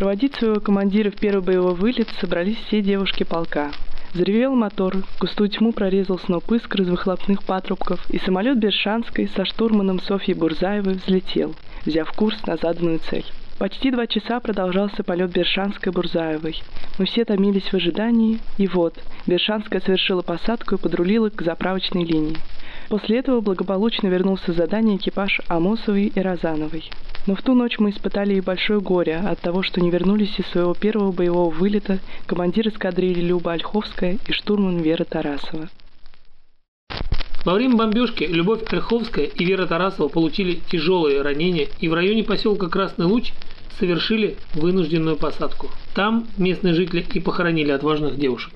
Проводить 0.00 0.34
своего 0.36 0.60
командира 0.60 1.10
в 1.10 1.16
первый 1.16 1.44
боевой 1.44 1.74
вылет 1.74 2.08
собрались 2.22 2.56
все 2.56 2.80
девушки 2.80 3.22
полка. 3.22 3.70
Заревел 4.14 4.54
мотор, 4.54 4.96
густую 5.20 5.50
тьму 5.50 5.72
прорезал 5.72 6.18
сноп 6.18 6.50
искр 6.52 6.80
из 6.80 6.88
выхлопных 6.88 7.42
патрубков, 7.42 8.08
и 8.08 8.18
самолет 8.18 8.56
Бершанской 8.56 9.28
со 9.36 9.44
штурманом 9.44 10.00
Софьей 10.00 10.38
Бурзаевой 10.38 10.94
взлетел, 10.94 11.54
взяв 11.84 12.10
курс 12.12 12.38
на 12.46 12.56
заданную 12.56 12.98
цель. 13.10 13.26
Почти 13.58 13.90
два 13.90 14.06
часа 14.06 14.40
продолжался 14.40 15.02
полет 15.02 15.32
Бершанской 15.32 15.92
Бурзаевой. 15.92 16.62
Мы 16.98 17.04
все 17.04 17.26
томились 17.26 17.70
в 17.70 17.74
ожидании, 17.74 18.38
и 18.56 18.66
вот, 18.68 18.94
Бершанская 19.26 19.82
совершила 19.82 20.22
посадку 20.22 20.76
и 20.76 20.78
подрулила 20.78 21.28
к 21.28 21.42
заправочной 21.42 22.04
линии. 22.06 22.38
После 22.88 23.18
этого 23.18 23.42
благополучно 23.42 24.06
вернулся 24.06 24.54
с 24.54 24.56
задания 24.56 24.96
экипаж 24.96 25.42
Амосовой 25.48 26.06
и 26.06 26.20
Розановой. 26.20 26.90
Но 27.26 27.34
в 27.34 27.42
ту 27.42 27.54
ночь 27.54 27.78
мы 27.78 27.90
испытали 27.90 28.34
и 28.34 28.40
большое 28.40 28.80
горе 28.80 29.16
от 29.16 29.40
того, 29.40 29.62
что 29.62 29.80
не 29.80 29.90
вернулись 29.90 30.38
из 30.38 30.46
своего 30.46 30.74
первого 30.74 31.12
боевого 31.12 31.50
вылета 31.50 31.98
командир 32.26 32.68
эскадрильи 32.68 33.20
Люба 33.20 33.52
Ольховская 33.52 34.18
и 34.26 34.32
штурман 34.32 34.78
Вера 34.78 35.04
Тарасова. 35.04 35.68
Во 37.44 37.54
время 37.54 37.76
бомбежки 37.76 38.24
Любовь 38.24 38.70
Ольховская 38.70 39.24
и 39.24 39.44
Вера 39.44 39.66
Тарасова 39.66 40.08
получили 40.08 40.60
тяжелые 40.70 41.22
ранения 41.22 41.68
и 41.80 41.88
в 41.88 41.94
районе 41.94 42.22
поселка 42.22 42.68
Красный 42.68 43.06
Луч 43.06 43.32
совершили 43.78 44.36
вынужденную 44.54 45.16
посадку. 45.16 45.70
Там 45.94 46.26
местные 46.36 46.74
жители 46.74 47.04
и 47.14 47.20
похоронили 47.20 47.70
отважных 47.70 48.18
девушек. 48.18 48.52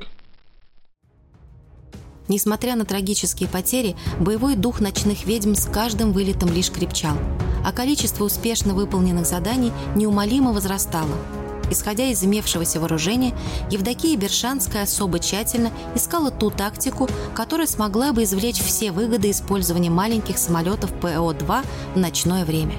Несмотря 2.28 2.74
на 2.74 2.84
трагические 2.84 3.48
потери, 3.48 3.96
боевой 4.18 4.56
дух 4.56 4.80
ночных 4.80 5.26
ведьм 5.26 5.54
с 5.54 5.66
каждым 5.66 6.12
вылетом 6.12 6.50
лишь 6.50 6.70
крепчал, 6.70 7.16
а 7.64 7.72
количество 7.72 8.24
успешно 8.24 8.74
выполненных 8.74 9.26
заданий 9.26 9.72
неумолимо 9.94 10.52
возрастало. 10.52 11.14
Исходя 11.70 12.04
из 12.04 12.22
имевшегося 12.22 12.78
вооружения, 12.78 13.34
Евдокия 13.70 14.16
Бершанская 14.16 14.82
особо 14.82 15.18
тщательно 15.18 15.70
искала 15.94 16.30
ту 16.30 16.50
тактику, 16.50 17.08
которая 17.34 17.66
смогла 17.66 18.12
бы 18.12 18.24
извлечь 18.24 18.60
все 18.60 18.92
выгоды 18.92 19.30
использования 19.30 19.90
маленьких 19.90 20.38
самолетов 20.38 20.92
ПО-2 21.00 21.64
в 21.94 21.98
ночное 21.98 22.44
время. 22.44 22.74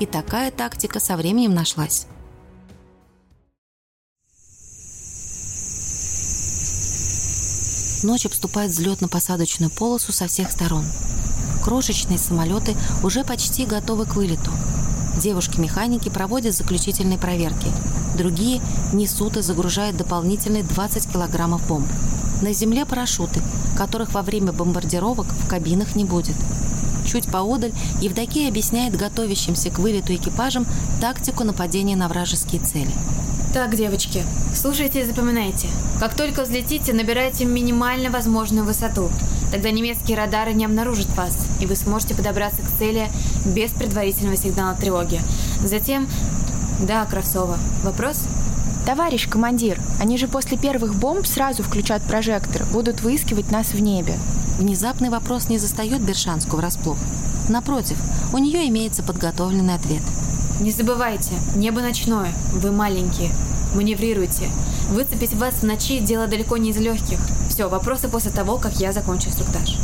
И 0.00 0.06
такая 0.06 0.50
тактика 0.50 0.98
со 0.98 1.16
временем 1.16 1.54
нашлась. 1.54 2.06
Ночь 8.02 8.26
обступает 8.26 8.70
взлетно-посадочную 8.70 9.70
полосу 9.70 10.12
со 10.12 10.26
всех 10.26 10.50
сторон. 10.50 10.84
Крошечные 11.64 12.18
самолеты 12.18 12.76
уже 13.02 13.24
почти 13.24 13.64
готовы 13.64 14.04
к 14.04 14.14
вылету. 14.16 14.50
Девушки-механики 15.20 16.10
проводят 16.10 16.54
заключительные 16.54 17.18
проверки. 17.18 17.68
Другие 18.16 18.60
несут 18.92 19.38
и 19.38 19.42
загружают 19.42 19.96
дополнительные 19.96 20.62
20 20.62 21.10
килограммов 21.10 21.66
бомб. 21.66 21.86
На 22.42 22.52
земле 22.52 22.84
парашюты, 22.84 23.40
которых 23.78 24.12
во 24.12 24.22
время 24.22 24.52
бомбардировок 24.52 25.26
в 25.26 25.48
кабинах 25.48 25.96
не 25.96 26.04
будет. 26.04 26.36
Чуть 27.06 27.30
поодаль 27.30 27.72
Евдокия 28.00 28.48
объясняет 28.48 28.94
готовящимся 28.96 29.70
к 29.70 29.78
вылету 29.78 30.14
экипажам 30.14 30.66
тактику 31.00 31.44
нападения 31.44 31.96
на 31.96 32.08
вражеские 32.08 32.60
цели. 32.60 32.92
Так, 33.52 33.74
девочки, 33.74 34.22
слушайте 34.54 35.00
и 35.00 35.04
запоминайте. 35.04 35.68
Как 35.98 36.14
только 36.14 36.42
взлетите, 36.42 36.92
набирайте 36.92 37.44
минимально 37.44 38.10
возможную 38.10 38.66
высоту. 38.66 39.10
Тогда 39.50 39.70
немецкие 39.70 40.16
радары 40.16 40.52
не 40.52 40.64
обнаружат 40.64 41.08
вас, 41.16 41.38
и 41.60 41.66
вы 41.66 41.76
сможете 41.76 42.14
подобраться 42.14 42.62
к 42.62 42.78
цели 42.78 43.08
без 43.46 43.70
предварительного 43.72 44.36
сигнала 44.36 44.76
тревоги. 44.76 45.20
Затем... 45.64 46.06
Да, 46.86 47.06
Кравцова. 47.06 47.56
Вопрос? 47.82 48.24
Товарищ 48.84 49.28
командир, 49.28 49.80
они 49.98 50.18
же 50.18 50.28
после 50.28 50.58
первых 50.58 50.94
бомб 50.94 51.26
сразу 51.26 51.62
включат 51.62 52.02
прожектор, 52.02 52.64
будут 52.66 53.00
выискивать 53.00 53.50
нас 53.50 53.72
в 53.72 53.80
небе. 53.80 54.14
Внезапный 54.58 55.08
вопрос 55.08 55.48
не 55.48 55.58
застает 55.58 56.02
Бершанскую 56.02 56.60
врасплох. 56.60 56.98
Напротив, 57.48 57.96
у 58.32 58.38
нее 58.38 58.68
имеется 58.68 59.02
подготовленный 59.02 59.74
ответ. 59.74 60.02
Не 60.58 60.70
забывайте, 60.70 61.32
небо 61.54 61.82
ночное, 61.82 62.32
вы 62.52 62.72
маленькие. 62.72 63.30
Маневрируйте. 63.74 64.48
Выцепить 64.88 65.34
вас 65.34 65.56
в 65.56 65.62
ночи– 65.64 65.98
дело 66.00 66.26
далеко 66.26 66.56
не 66.56 66.70
из 66.70 66.78
легких. 66.78 67.18
Все, 67.50 67.68
вопросы 67.68 68.08
после 68.08 68.30
того, 68.30 68.56
как 68.56 68.80
я 68.80 68.92
закончу 68.92 69.28
инструктаж. 69.28 69.76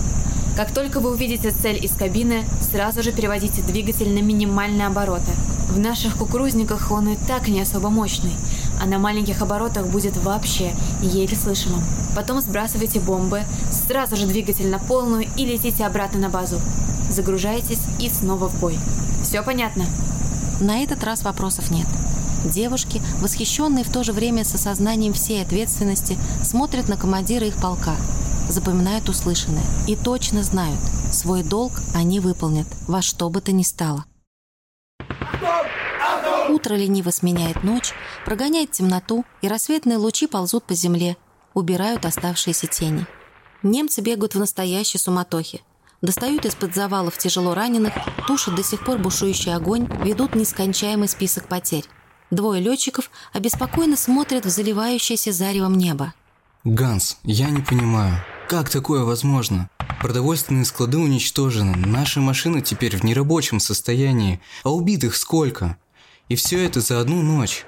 Как 0.57 0.73
только 0.73 1.01
вы 1.01 1.11
увидите 1.11 1.51
цель 1.51 1.85
из 1.85 1.93
кабины, 1.93 2.45
сразу 2.71 3.03
же 3.03 3.13
переводите 3.13 3.61
двигатель 3.61 4.15
на 4.15 4.23
минимальные 4.23 4.87
обороты. 4.87 5.31
В 5.69 5.79
наших 5.79 6.17
кукурузниках 6.17 6.91
он 6.91 7.11
и 7.11 7.17
так 7.17 7.49
не 7.49 7.61
особо 7.61 7.91
мощный, 7.91 8.33
а 8.81 8.87
на 8.87 8.99
маленьких 8.99 9.43
оборотах 9.43 9.87
будет 9.89 10.17
вообще 10.17 10.73
еле 11.03 11.37
слышимым. 11.37 11.83
Потом 12.17 12.41
сбрасывайте 12.41 12.99
бомбы, 12.99 13.43
сразу 13.71 14.17
же 14.17 14.27
двигатель 14.27 14.69
на 14.69 14.79
полную 14.79 15.27
и 15.37 15.45
летите 15.45 15.85
обратно 15.85 16.19
на 16.19 16.29
базу. 16.31 16.61
Загружайтесь 17.11 17.81
и 17.99 18.09
снова 18.09 18.49
в 18.49 18.59
бой. 18.59 18.79
Все 19.23 19.43
понятно? 19.43 19.85
На 20.61 20.83
этот 20.83 21.03
раз 21.05 21.23
вопросов 21.23 21.71
нет. 21.71 21.87
Девушки, 22.45 23.01
восхищенные 23.21 23.85
в 23.85 23.93
то 23.93 24.03
же 24.03 24.13
время 24.13 24.45
с 24.45 24.55
осознанием 24.55 25.13
всей 25.13 25.43
ответственности, 25.43 26.19
смотрят 26.43 26.89
на 26.89 26.97
командира 26.97 27.47
их 27.47 27.57
полка– 27.57 27.97
запоминают 28.53 29.09
услышанное 29.09 29.65
и 29.87 29.97
точно 29.97 30.43
знают, 30.43 30.81
свой 31.13 31.43
долг 31.43 31.73
они 31.95 32.21
выполнят 32.21 32.67
во 32.87 33.03
что 33.03 33.31
бы 33.31 33.41
то 33.41 33.53
ни 33.53 33.63
стало. 33.63 34.05
Утро 36.49 36.75
лениво 36.75 37.11
сменяет 37.11 37.65
ночь, 37.65 37.93
прогоняет 38.25 38.73
темноту, 38.73 39.25
и 39.41 39.49
рассветные 39.49 39.97
лучи 39.97 40.27
ползут 40.27 40.65
по 40.65 40.75
земле, 40.75 41.17
убирают 41.55 42.05
оставшиеся 42.05 42.67
тени. 42.67 43.07
Немцы 43.63 44.01
бегают 44.01 44.35
в 44.35 44.39
настоящей 44.39 44.99
суматохе. 44.99 45.63
Достают 46.03 46.45
из-под 46.45 46.75
завалов 46.75 47.17
тяжело 47.17 47.55
раненых, 47.55 47.93
тушат 48.27 48.57
до 48.57 48.65
сих 48.65 48.85
пор 48.85 48.99
бушующий 48.99 49.55
огонь, 49.55 49.89
ведут 50.05 50.35
нескончаемый 50.35 51.09
список 51.09 51.47
потерь. 51.47 51.85
Двое 52.33 52.61
летчиков 52.61 53.09
обеспокоенно 53.33 53.97
смотрят 53.97 54.45
в 54.45 54.49
заливающееся 54.49 55.33
заревом 55.33 55.79
небо. 55.79 56.13
«Ганс, 56.65 57.19
я 57.23 57.51
не 57.51 57.63
понимаю, 57.63 58.17
как 58.49 58.69
такое 58.69 59.05
возможно? 59.05 59.71
Продовольственные 60.01 60.65
склады 60.65 60.99
уничтожены, 60.99 61.77
наши 61.77 62.21
машины 62.21 62.63
теперь 62.63 62.97
в 62.97 63.05
нерабочем 63.05 63.61
состоянии, 63.61 64.41
а 64.65 64.71
убитых 64.71 65.15
сколько? 65.15 65.77
И 66.29 66.35
все 66.35 66.65
это 66.65 66.81
за 66.81 67.01
одну 67.01 67.23
ночь. 67.23 67.65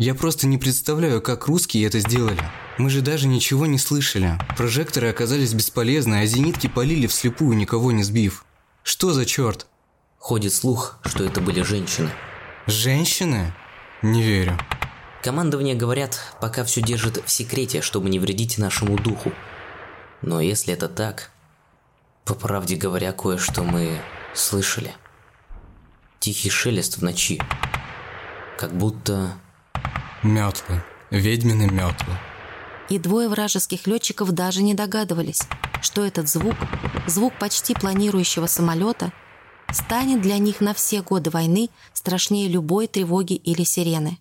Я 0.00 0.14
просто 0.14 0.46
не 0.46 0.56
представляю, 0.56 1.20
как 1.20 1.46
русские 1.46 1.86
это 1.86 1.98
сделали. 1.98 2.42
Мы 2.78 2.88
же 2.88 3.02
даже 3.02 3.28
ничего 3.28 3.66
не 3.66 3.76
слышали. 3.76 4.38
Прожекторы 4.56 5.10
оказались 5.10 5.52
бесполезны, 5.52 6.22
а 6.22 6.24
зенитки 6.24 6.68
полили 6.68 7.06
вслепую, 7.06 7.54
никого 7.54 7.92
не 7.92 8.02
сбив. 8.02 8.46
Что 8.82 9.12
за 9.12 9.26
черт? 9.26 9.66
Ходит 10.16 10.54
слух, 10.54 10.98
что 11.04 11.22
это 11.22 11.42
были 11.42 11.60
женщины. 11.60 12.08
Женщины? 12.66 13.52
Не 14.00 14.22
верю. 14.22 14.58
Командование 15.22 15.74
говорят, 15.74 16.18
пока 16.40 16.64
все 16.64 16.80
держит 16.80 17.22
в 17.22 17.30
секрете, 17.30 17.82
чтобы 17.82 18.08
не 18.08 18.18
вредить 18.18 18.56
нашему 18.56 18.96
духу. 18.96 19.32
Но 20.22 20.40
если 20.40 20.72
это 20.72 20.88
так, 20.88 21.30
по 22.24 22.34
правде 22.34 22.74
говоря, 22.76 23.12
кое-что 23.12 23.64
мы 23.64 24.00
слышали. 24.32 24.94
Тихий 26.20 26.48
шелест 26.48 26.96
в 26.96 27.02
ночи. 27.02 27.38
Как 28.56 28.74
будто... 28.74 29.34
Метлы. 30.22 30.82
Ведьмины 31.10 31.66
метлы. 31.66 32.12
И 32.90 32.98
двое 32.98 33.28
вражеских 33.30 33.86
летчиков 33.86 34.32
даже 34.32 34.62
не 34.62 34.74
догадывались, 34.74 35.40
что 35.80 36.04
этот 36.04 36.28
звук, 36.28 36.56
звук 37.06 37.32
почти 37.38 37.72
планирующего 37.72 38.46
самолета, 38.46 39.12
станет 39.72 40.20
для 40.20 40.36
них 40.36 40.60
на 40.60 40.74
все 40.74 41.00
годы 41.00 41.30
войны 41.30 41.70
страшнее 41.94 42.48
любой 42.48 42.86
тревоги 42.86 43.32
или 43.32 43.64
сирены. 43.64 44.18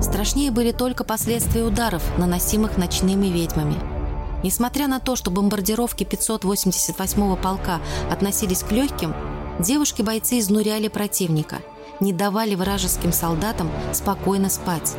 Страшнее 0.00 0.52
были 0.52 0.70
только 0.70 1.02
последствия 1.02 1.64
ударов, 1.64 2.04
наносимых 2.18 2.76
ночными 2.76 3.26
ведьмами. 3.26 3.74
Несмотря 4.44 4.86
на 4.86 5.00
то, 5.00 5.16
что 5.16 5.32
бомбардировки 5.32 6.04
588-го 6.04 7.34
полка 7.34 7.80
относились 8.08 8.62
к 8.62 8.70
легким, 8.70 9.12
девушки-бойцы 9.58 10.38
изнуряли 10.38 10.88
противника, 10.88 11.58
не 12.00 12.12
давали 12.12 12.54
вражеским 12.54 13.12
солдатам 13.12 13.70
спокойно 13.92 14.50
спать. 14.50 14.94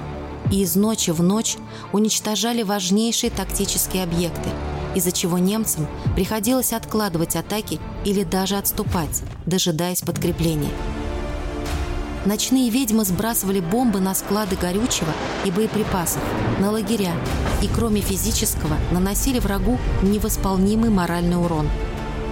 И 0.51 0.61
из 0.63 0.75
ночи 0.75 1.11
в 1.11 1.21
ночь 1.21 1.57
уничтожали 1.93 2.63
важнейшие 2.63 3.29
тактические 3.29 4.03
объекты, 4.03 4.49
из-за 4.95 5.11
чего 5.11 5.37
немцам 5.37 5.87
приходилось 6.15 6.73
откладывать 6.73 7.35
атаки 7.35 7.79
или 8.03 8.23
даже 8.23 8.57
отступать, 8.57 9.21
дожидаясь 9.45 10.01
подкрепления. 10.01 10.71
Ночные 12.25 12.69
ведьмы 12.69 13.05
сбрасывали 13.05 13.61
бомбы 13.61 14.01
на 14.01 14.13
склады 14.13 14.57
горючего 14.57 15.11
и 15.45 15.51
боеприпасов, 15.51 16.21
на 16.59 16.71
лагеря, 16.71 17.13
и 17.61 17.67
кроме 17.67 18.01
физического 18.01 18.75
наносили 18.91 19.39
врагу 19.39 19.77
невосполнимый 20.01 20.89
моральный 20.89 21.37
урон. 21.37 21.69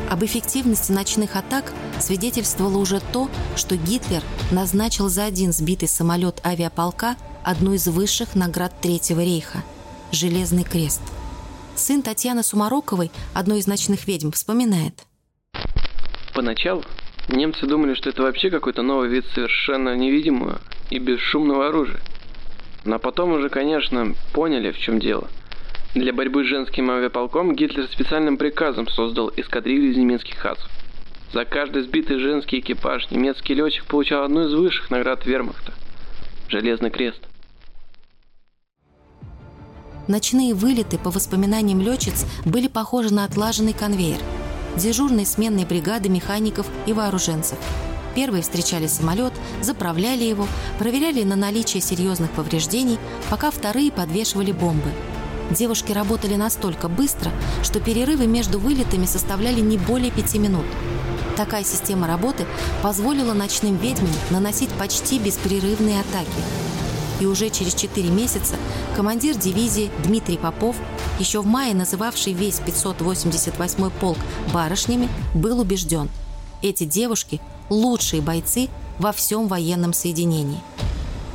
Об 0.09 0.23
эффективности 0.23 0.91
ночных 0.91 1.35
атак 1.35 1.73
свидетельствовало 1.99 2.77
уже 2.77 3.01
то, 3.11 3.29
что 3.55 3.75
Гитлер 3.75 4.21
назначил 4.51 5.09
за 5.09 5.25
один 5.25 5.51
сбитый 5.51 5.87
самолет 5.87 6.41
авиаполка 6.45 7.17
одну 7.43 7.73
из 7.73 7.87
высших 7.87 8.35
наград 8.35 8.73
Третьего 8.81 9.21
рейха– 9.21 9.63
Железный 10.11 10.63
крест. 10.63 11.01
Сын 11.75 12.01
Татьяны 12.01 12.41
Сумароковой, 12.43 13.11
одной 13.33 13.59
из 13.59 13.67
ночных 13.67 14.07
ведьм, 14.07 14.31
вспоминает. 14.31 15.05
Поначалу 16.33 16.83
Немцы 17.27 17.67
думали, 17.67 17.93
что 17.93 18.09
это 18.09 18.21
вообще 18.21 18.49
какой-то 18.49 18.83
новый 18.83 19.09
вид 19.09 19.25
совершенно 19.35 19.95
невидимого 19.97 20.61
и 20.89 20.97
бесшумного 20.97 21.67
оружия. 21.67 21.99
Но 22.85 22.99
потом 22.99 23.33
уже, 23.33 23.49
конечно, 23.49 24.13
поняли, 24.31 24.71
в 24.71 24.77
чем 24.77 24.99
дело. 24.99 25.27
Для 25.97 26.13
борьбы 26.13 26.43
с 26.43 26.47
женским 26.47 26.91
авиаполком 26.91 27.55
Гитлер 27.55 27.87
специальным 27.87 28.37
приказом 28.37 28.87
создал 28.87 29.31
эскадрилью 29.35 29.89
из 29.89 29.97
немецких 29.97 30.35
хасов. 30.37 30.69
За 31.33 31.43
каждый 31.43 31.81
сбитый 31.81 32.19
женский 32.19 32.59
экипаж 32.59 33.09
немецкий 33.09 33.55
летчик 33.55 33.83
получал 33.85 34.23
одну 34.23 34.45
из 34.45 34.53
высших 34.53 34.91
наград 34.91 35.25
вермахта– 35.25 35.73
Железный 36.49 36.91
крест. 36.91 37.19
Ночные 40.07 40.53
вылеты, 40.53 40.99
по 40.99 41.09
воспоминаниям 41.09 41.81
летчиц, 41.81 42.27
были 42.45 42.67
похожи 42.67 43.11
на 43.11 43.25
отлаженный 43.25 43.73
конвейер– 43.73 44.19
дежурной 44.77 45.25
сменной 45.25 45.65
бригады 45.65 46.09
механиков 46.09 46.67
и 46.85 46.93
вооруженцев. 46.93 47.57
Первые 48.13 48.43
встречали 48.43 48.85
самолет, 48.85 49.33
заправляли 49.63 50.25
его, 50.25 50.47
проверяли 50.77 51.23
на 51.23 51.35
наличие 51.35 51.81
серьезных 51.81 52.29
повреждений, 52.31 52.99
пока 53.31 53.49
вторые 53.49 53.91
подвешивали 53.91 54.51
бомбы. 54.51 54.91
Девушки 55.51 55.91
работали 55.91 56.35
настолько 56.35 56.89
быстро, 56.89 57.31
что 57.63 57.79
перерывы 57.79 58.27
между 58.27 58.59
вылетами 58.59 59.05
составляли 59.05 59.61
не 59.61 59.77
более 59.77 60.11
пяти 60.11 60.39
минут. 60.39 60.65
Такая 61.35 61.63
система 61.63 62.07
работы 62.07 62.45
позволила 62.81 63.33
ночным 63.33 63.77
ведьмам 63.77 64.11
наносить 64.29 64.69
почти 64.71 65.19
беспрерывные 65.19 66.01
атаки. 66.01 66.27
И 67.19 67.25
уже 67.25 67.49
через 67.49 67.73
4 67.73 68.09
месяца 68.09 68.55
командир 68.95 69.35
дивизии 69.35 69.91
Дмитрий 70.03 70.37
Попов 70.37 70.75
еще 71.19 71.41
в 71.41 71.47
мае 71.47 71.73
называвший 71.73 72.33
весь 72.33 72.59
588-й 72.59 73.91
полк 73.99 74.17
барышнями, 74.53 75.09
был 75.33 75.59
убежден– 75.59 76.09
эти 76.61 76.85
девушки– 76.85 77.39
лучшие 77.69 78.21
бойцы 78.21 78.67
во 78.97 79.11
всем 79.11 79.47
военном 79.47 79.93
соединении. 79.93 80.59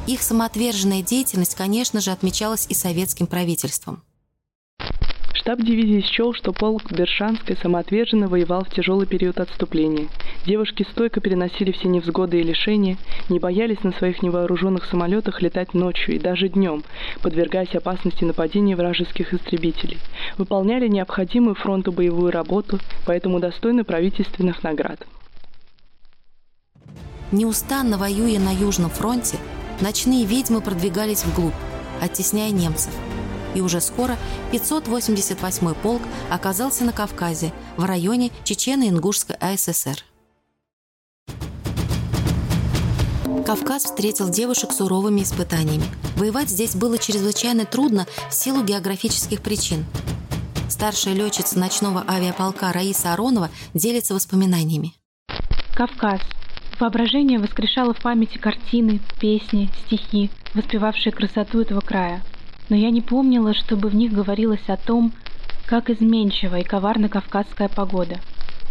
Их 0.07 0.21
самоотверженная 0.23 1.03
деятельность, 1.03 1.55
конечно 1.55 2.01
же, 2.01 2.11
отмечалась 2.11 2.67
и 2.69 2.75
советским 2.75 3.27
правительством. 3.29 4.03
Штаб 5.33 5.61
дивизии 5.61 6.05
счел, 6.07 6.35
что 6.35 6.53
полк 6.53 6.93
Бершанской 6.93 7.57
самоотверженно 7.57 8.29
воевал 8.29 8.65
в 8.65 8.71
тяжелый 8.71 9.07
период 9.07 9.38
отступления. 9.38 10.09
Девушки 10.45 10.87
стойко 10.91 11.21
переносили 11.21 11.73
все 11.73 11.88
невзгоды 11.88 12.41
и 12.41 12.43
лишения, 12.43 12.97
не 13.29 13.38
боялись 13.38 13.83
на 13.83 13.93
своих 13.93 14.23
невооруженных 14.23 14.85
самолетах 14.85 15.41
летать 15.41 15.75
ночью 15.75 16.17
и 16.17 16.19
даже 16.19 16.49
днем, 16.49 16.85
подвергаясь 17.23 17.75
опасности 17.75 18.25
нападения 18.25 18.77
вражеских 18.77 19.35
истребителей. 19.35 19.99
Выполняли 20.37 20.87
необходимую 20.88 21.55
фронту 21.55 21.93
боевую 21.93 22.31
работу, 22.31 22.79
поэтому 23.07 23.41
достойны 23.41 23.83
правительственных 23.85 24.62
наград. 24.62 25.07
Неустанно 27.33 27.97
воюя 27.97 28.38
на 28.38 28.53
Южном 28.53 28.91
фронте, 28.91 29.38
ночные 29.81 30.25
ведьмы 30.25 30.61
продвигались 30.61 31.25
вглубь, 31.25 31.55
оттесняя 32.01 32.51
немцев– 32.51 32.93
и 33.55 33.61
уже 33.61 33.81
скоро 33.81 34.17
588-й 34.53 35.75
полк 35.77 36.03
оказался 36.31 36.85
на 36.85 36.93
Кавказе, 36.93 37.53
в 37.77 37.85
районе 37.85 38.31
Чечено-Ингушской 38.45 39.37
АССР. 39.37 40.05
Кавказ 43.45 43.85
встретил 43.85 44.29
девушек 44.29 44.73
суровыми 44.73 45.23
испытаниями. 45.23 45.85
Воевать 46.17 46.49
здесь 46.49 46.77
было 46.77 46.97
чрезвычайно 46.97 47.67
трудно 47.67 48.07
в 48.31 48.35
силу 48.35 48.63
географических 48.63 49.43
причин. 49.43 49.85
Старшая 50.69 51.15
летчица 51.15 51.59
ночного 51.59 52.05
авиаполка 52.09 52.73
Раиса 52.73 53.13
Аронова 53.13 53.51
делится 53.75 54.15
воспоминаниями. 54.15 54.95
Кавказ. 55.75 56.21
Воображение 56.83 57.38
воскрешало 57.38 57.95
в 57.95 58.01
памяти 58.01 58.38
картины, 58.38 58.99
песни, 59.21 59.71
стихи, 59.87 60.31
воспевавшие 60.53 61.12
красоту 61.12 61.61
этого 61.61 61.81
края. 61.81 62.23
Но 62.71 62.75
я 62.75 62.90
не 62.90 63.01
помнила, 63.01 63.55
чтобы 63.55 63.88
в 63.88 63.95
них 63.95 64.12
говорилось 64.12 64.68
о 64.68 64.77
том, 64.77 65.12
как 65.64 65.90
изменчива 65.90 66.57
и 66.57 66.64
коварна 66.64 67.09
кавказская 67.09 67.68
погода, 67.68 68.16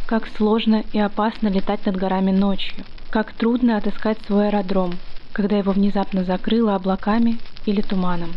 как 0.08 0.28
сложно 0.36 0.84
и 0.91 1.00
опасно 1.00 1.47
летать 1.47 1.86
над 1.86 1.95
горами 1.95 2.32
ночью, 2.32 2.84
как 3.12 3.32
трудно 3.32 3.78
отыскать 3.78 4.17
свой 4.28 4.50
аэродром, 4.50 4.91
когда 5.32 5.58
его 5.58 5.71
внезапно 5.71 6.26
закрыло 6.26 6.76
облаками 6.76 7.38
или 7.65 7.80
туманом. 7.80 8.34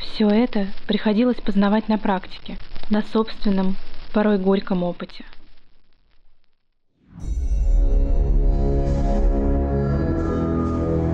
Все 0.00 0.28
это 0.28 0.66
приходилось 0.86 1.40
познавать 1.40 1.88
на 1.88 1.96
практике, 1.96 2.58
на 2.90 3.00
собственном, 3.00 3.74
порой 4.12 4.36
горьком 4.36 4.82
опыте. 4.82 5.24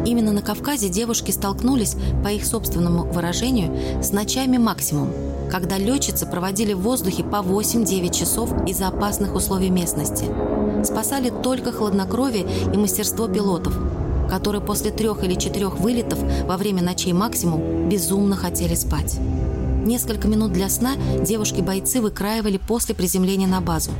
Именно 0.08 0.32
на 0.32 0.40
Кавказе 0.40 0.88
девушки 0.88 1.32
столкнулись, 1.32 1.94
по 2.24 2.28
их 2.28 2.46
собственному 2.46 3.04
выражению, 3.04 4.02
с 4.02 4.10
ночами 4.10 4.56
максимум, 4.56 5.10
когда 5.50 5.76
летчицы 5.76 6.24
проводили 6.24 6.72
в 6.72 6.80
воздухе 6.80 7.22
по 7.24 7.36
8-9 7.42 8.18
часов 8.18 8.50
из-за 8.66 8.88
опасных 8.88 9.34
условий 9.34 9.68
местности. 9.68 10.24
Спасали 10.82 11.28
только 11.28 11.72
хладнокровие 11.72 12.46
и 12.72 12.78
мастерство 12.78 13.28
пилотов, 13.28 13.78
которые 14.30 14.62
после 14.62 14.92
трех 14.92 15.22
или 15.24 15.34
четырех 15.34 15.78
вылетов 15.78 16.18
во 16.46 16.56
время 16.56 16.82
ночей 16.82 17.12
максимум 17.12 17.90
безумно 17.90 18.34
хотели 18.34 18.76
спать. 18.76 19.18
Несколько 19.84 20.26
минут 20.26 20.54
для 20.54 20.70
сна 20.70 20.92
девушки-бойцы 21.20 22.00
выкраивали 22.00 22.56
после 22.56 22.94
приземления 22.94 23.46
на 23.46 23.60
базу, 23.60 23.90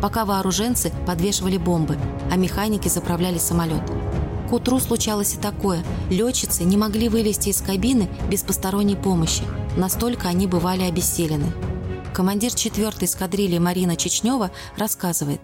пока 0.00 0.24
вооруженцы 0.24 0.90
подвешивали 1.06 1.58
бомбы, 1.58 1.98
а 2.32 2.36
механики 2.36 2.88
заправляли 2.88 3.36
самолет– 3.36 3.82
к 4.50 4.52
утру 4.52 4.80
случалось 4.80 5.34
и 5.34 5.40
такое. 5.40 5.84
Летчицы 6.10 6.64
не 6.64 6.76
могли 6.76 7.08
вылезти 7.08 7.50
из 7.50 7.60
кабины 7.62 8.08
без 8.28 8.42
посторонней 8.42 8.96
помощи. 8.96 9.44
Настолько 9.76 10.26
они 10.26 10.48
бывали 10.48 10.82
обессилены. 10.82 11.46
Командир 12.12 12.50
4-й 12.50 13.04
эскадрильи 13.04 13.58
Марина 13.58 13.94
Чечнева 13.94 14.50
рассказывает. 14.76 15.40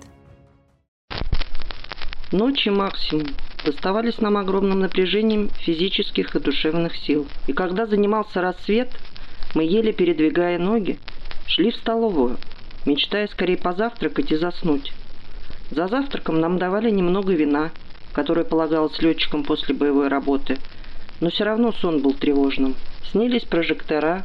Ночи 2.32 2.68
максимум 2.68 3.28
доставались 3.64 4.18
нам 4.18 4.36
огромным 4.36 4.80
напряжением 4.80 5.50
физических 5.50 6.34
и 6.34 6.40
душевных 6.40 6.96
сил. 6.96 7.28
И 7.46 7.52
когда 7.52 7.86
занимался 7.86 8.40
рассвет, 8.40 8.90
мы 9.54 9.62
еле 9.62 9.92
передвигая 9.92 10.58
ноги, 10.58 10.98
шли 11.46 11.70
в 11.70 11.76
столовую, 11.76 12.38
мечтая 12.84 13.28
скорее 13.28 13.56
позавтракать 13.56 14.32
и 14.32 14.36
заснуть. 14.36 14.92
За 15.70 15.86
завтраком 15.86 16.40
нам 16.40 16.58
давали 16.58 16.90
немного 16.90 17.32
вина– 17.32 17.70
которое 18.16 18.46
полагалось 18.46 18.98
летчикам 19.02 19.44
после 19.44 19.74
боевой 19.74 20.08
работы, 20.08 20.56
но 21.20 21.28
все 21.28 21.44
равно 21.44 21.72
сон 21.72 22.00
был 22.00 22.14
тревожным. 22.14 22.74
Снились 23.12 23.44
прожектора 23.44 24.24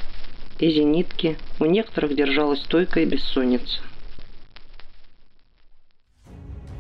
и 0.59 0.71
зенитки, 0.71 1.37
у 1.59 1.65
некоторых 1.65 2.15
держалась 2.15 2.61
стойкая 2.61 3.05
бессонница. 3.05 3.81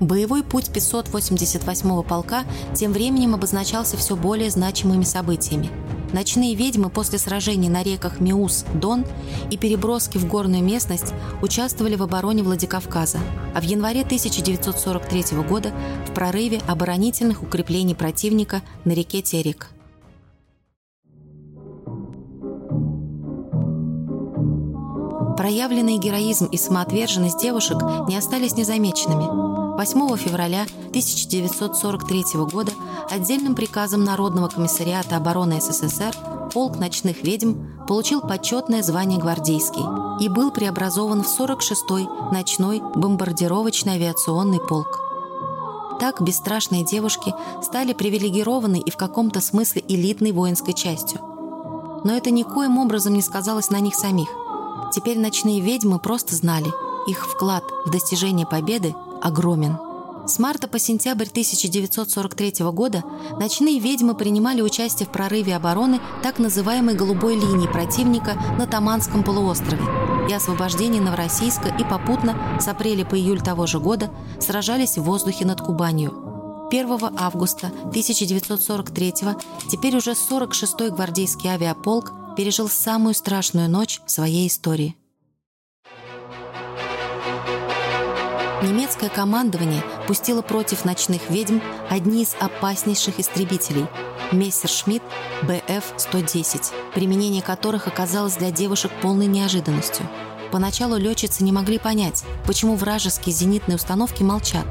Боевой 0.01 0.41
путь 0.41 0.71
588-го 0.73 2.01
полка 2.01 2.43
тем 2.73 2.91
временем 2.91 3.35
обозначался 3.35 3.97
все 3.97 4.15
более 4.15 4.49
значимыми 4.49 5.03
событиями. 5.03 5.69
Ночные 6.11 6.55
ведьмы 6.55 6.89
после 6.89 7.19
сражений 7.19 7.69
на 7.69 7.83
реках 7.83 8.19
Миус, 8.19 8.65
Дон 8.73 9.05
и 9.51 9.57
переброски 9.57 10.17
в 10.17 10.27
горную 10.27 10.63
местность 10.63 11.13
участвовали 11.43 11.95
в 11.95 12.01
обороне 12.01 12.41
Владикавказа, 12.41 13.19
а 13.53 13.61
в 13.61 13.63
январе 13.63 14.01
1943 14.01 15.37
года 15.47 15.71
в 16.09 16.13
прорыве 16.15 16.61
оборонительных 16.67 17.43
укреплений 17.43 17.93
противника 17.93 18.63
на 18.85 18.93
реке 18.93 19.21
Терек. 19.21 19.69
Проявленный 25.37 25.99
героизм 25.99 26.45
и 26.45 26.57
самоотверженность 26.57 27.39
девушек 27.39 27.77
не 28.07 28.17
остались 28.17 28.55
незамеченными– 28.55 29.51
8 29.77 30.17
февраля 30.17 30.63
1943 30.89 32.23
года 32.51 32.73
отдельным 33.09 33.55
приказом 33.55 34.03
Народного 34.03 34.49
комиссариата 34.49 35.15
обороны 35.15 35.61
СССР 35.61 36.13
полк 36.53 36.77
ночных 36.77 37.23
ведьм 37.23 37.55
получил 37.87 38.21
почетное 38.21 38.83
звание 38.83 39.17
гвардейский 39.17 39.83
и 40.23 40.27
был 40.27 40.51
преобразован 40.51 41.23
в 41.23 41.39
46-й 41.39 42.33
ночной 42.33 42.81
бомбардировочный 42.95 43.93
авиационный 43.93 44.59
полк. 44.59 44.99
Так 45.99 46.21
бесстрашные 46.21 46.83
девушки 46.83 47.33
стали 47.63 47.93
привилегированной 47.93 48.79
и 48.79 48.91
в 48.91 48.97
каком-то 48.97 49.39
смысле 49.39 49.83
элитной 49.87 50.33
воинской 50.33 50.73
частью. 50.73 51.21
Но 52.03 52.13
это 52.13 52.29
никоим 52.29 52.77
образом 52.77 53.13
не 53.13 53.21
сказалось 53.21 53.69
на 53.69 53.79
них 53.79 53.95
самих. 53.95 54.29
Теперь 54.93 55.17
ночные 55.17 55.61
ведьмы 55.61 55.97
просто 55.99 56.35
знали, 56.35 56.71
их 57.07 57.25
вклад 57.25 57.63
в 57.85 57.89
достижение 57.89 58.45
победы 58.45 58.93
огромен. 59.21 59.77
С 60.27 60.37
марта 60.37 60.67
по 60.67 60.77
сентябрь 60.77 61.25
1943 61.25 62.65
года 62.71 63.03
ночные 63.39 63.79
ведьмы 63.79 64.13
принимали 64.13 64.61
участие 64.61 65.07
в 65.07 65.11
прорыве 65.11 65.55
обороны 65.55 65.99
так 66.21 66.37
называемой 66.37 66.93
«голубой 66.93 67.35
линии» 67.35 67.67
противника 67.67 68.35
на 68.57 68.67
Таманском 68.67 69.23
полуострове 69.23 69.83
и 70.29 70.33
освобождении 70.33 70.99
Новороссийска 70.99 71.69
и 71.69 71.83
попутно 71.83 72.37
с 72.59 72.67
апреля 72.67 73.03
по 73.03 73.15
июль 73.15 73.41
того 73.41 73.65
же 73.65 73.79
года 73.79 74.11
сражались 74.39 74.97
в 74.97 75.03
воздухе 75.03 75.45
над 75.45 75.61
Кубанью. 75.61 76.67
1 76.69 76.87
августа 77.17 77.67
1943 77.67 79.13
теперь 79.69 79.97
уже 79.97 80.11
46-й 80.11 80.91
гвардейский 80.91 81.49
авиаполк 81.49 82.13
пережил 82.37 82.69
самую 82.69 83.13
страшную 83.13 83.69
ночь 83.69 84.01
в 84.05 84.11
своей 84.11 84.47
истории. 84.47 84.95
Немецкое 88.61 89.09
командование 89.09 89.83
пустило 90.05 90.43
против 90.43 90.85
ночных 90.85 91.31
ведьм 91.31 91.59
одни 91.89 92.21
из 92.21 92.35
опаснейших 92.39 93.19
истребителей– 93.19 93.87
Мессершмитт 94.31 95.03
БФ-110, 95.41 96.71
применение 96.93 97.41
которых 97.41 97.87
оказалось 97.87 98.35
для 98.35 98.51
девушек 98.51 98.91
полной 99.01 99.25
неожиданностью. 99.25 100.07
Поначалу 100.51 100.97
летчицы 100.97 101.43
не 101.43 101.51
могли 101.51 101.79
понять, 101.79 102.23
почему 102.45 102.75
вражеские 102.75 103.33
зенитные 103.33 103.77
установки 103.77 104.21
молчат, 104.21 104.65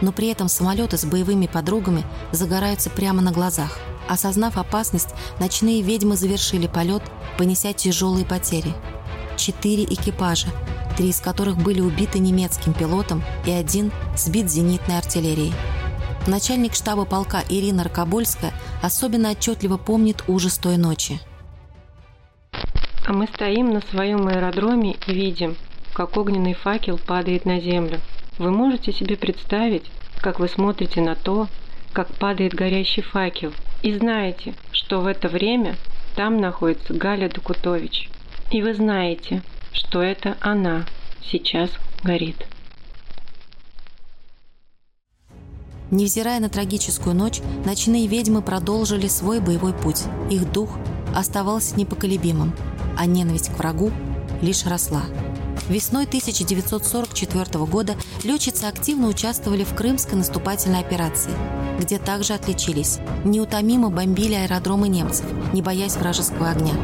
но 0.00 0.10
при 0.10 0.26
этом 0.26 0.48
самолеты 0.48 0.98
с 0.98 1.04
боевыми 1.04 1.46
подругами 1.46 2.04
загораются 2.32 2.90
прямо 2.90 3.22
на 3.22 3.30
глазах. 3.30 3.78
Осознав 4.08 4.58
опасность, 4.58 5.10
ночные 5.38 5.80
ведьмы 5.80 6.16
завершили 6.16 6.66
полет, 6.66 7.04
понеся 7.38 7.72
тяжелые 7.72 8.26
потери. 8.26 8.74
Четыре 9.36 9.84
экипажа, 9.84 10.48
три 10.92 11.08
из 11.08 11.20
которых 11.20 11.56
были 11.56 11.80
убиты 11.80 12.18
немецким 12.18 12.72
пилотом 12.72 13.22
и 13.46 13.50
один 13.50 13.90
сбит 14.16 14.50
зенитной 14.50 14.98
артиллерией. 14.98 15.52
Начальник 16.26 16.74
штаба 16.74 17.04
полка 17.04 17.42
Ирина 17.48 17.84
Рокобольская 17.84 18.52
особенно 18.80 19.30
отчетливо 19.30 19.76
помнит 19.76 20.24
ужас 20.28 20.58
той 20.58 20.76
ночи. 20.76 21.20
А 23.04 23.12
мы 23.12 23.26
стоим 23.26 23.72
на 23.72 23.80
своем 23.80 24.28
аэродроме 24.28 24.96
и 25.06 25.12
видим, 25.12 25.56
как 25.92 26.16
огненный 26.16 26.54
факел 26.54 26.98
падает 26.98 27.44
на 27.44 27.60
землю. 27.60 28.00
Вы 28.38 28.50
можете 28.50 28.92
себе 28.92 29.16
представить, 29.16 29.90
как 30.20 30.38
вы 30.38 30.48
смотрите 30.48 31.00
на 31.00 31.16
то, 31.16 31.48
как 31.92 32.14
падает 32.14 32.54
горящий 32.54 33.02
факел, 33.02 33.52
и 33.82 33.92
знаете, 33.92 34.54
что 34.70 35.00
в 35.00 35.06
это 35.06 35.28
время 35.28 35.76
там 36.14 36.36
находится 36.38 36.94
Галя 36.94 37.28
Докутович. 37.28 38.08
И 38.50 38.62
вы 38.62 38.74
знаете, 38.74 39.42
что 39.72 40.02
это 40.02 40.36
она 40.40 40.86
сейчас 41.22 41.70
горит. 42.02 42.46
Невзирая 45.90 46.40
на 46.40 46.48
трагическую 46.48 47.14
ночь, 47.14 47.40
ночные 47.66 48.06
ведьмы 48.06 48.40
продолжили 48.40 49.08
свой 49.08 49.40
боевой 49.40 49.74
путь. 49.74 50.04
Их 50.30 50.50
дух 50.50 50.78
оставался 51.14 51.76
непоколебимым, 51.76 52.54
а 52.96 53.04
ненависть 53.04 53.50
к 53.50 53.58
врагу 53.58 53.92
лишь 54.40 54.64
росла. 54.64 55.02
Весной 55.68 56.04
1944 56.04 57.64
года 57.66 57.94
летчицы 58.24 58.64
активно 58.64 59.06
участвовали 59.06 59.62
в 59.62 59.74
крымской 59.74 60.18
наступательной 60.18 60.80
операции, 60.80 61.30
где 61.78 61.98
также 61.98 62.34
отличились. 62.34 62.98
Неутомимо 63.24 63.90
бомбили 63.90 64.34
аэродромы 64.34 64.88
немцев, 64.88 65.26
не 65.52 65.62
боясь 65.62 65.96
вражеского 65.96 66.50
огня. 66.50 66.74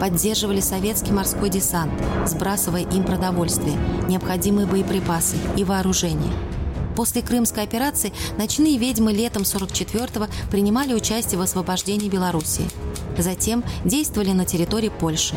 Поддерживали 0.00 0.60
советский 0.60 1.12
морской 1.12 1.48
десант, 1.48 1.92
сбрасывая 2.26 2.82
им 2.82 3.04
продовольствие, 3.04 3.76
необходимые 4.06 4.66
боеприпасы 4.66 5.36
и 5.56 5.64
вооружение. 5.64 6.32
После 6.94 7.22
Крымской 7.22 7.62
операции 7.62 8.12
ночные 8.38 8.78
ведьмы 8.78 9.12
летом 9.12 9.42
44-го 9.42 10.28
принимали 10.50 10.94
участие 10.94 11.38
в 11.38 11.42
освобождении 11.42 12.08
Белоруссии. 12.08 12.68
Затем 13.18 13.64
действовали 13.84 14.32
на 14.32 14.44
территории 14.44 14.90
Польши, 14.90 15.36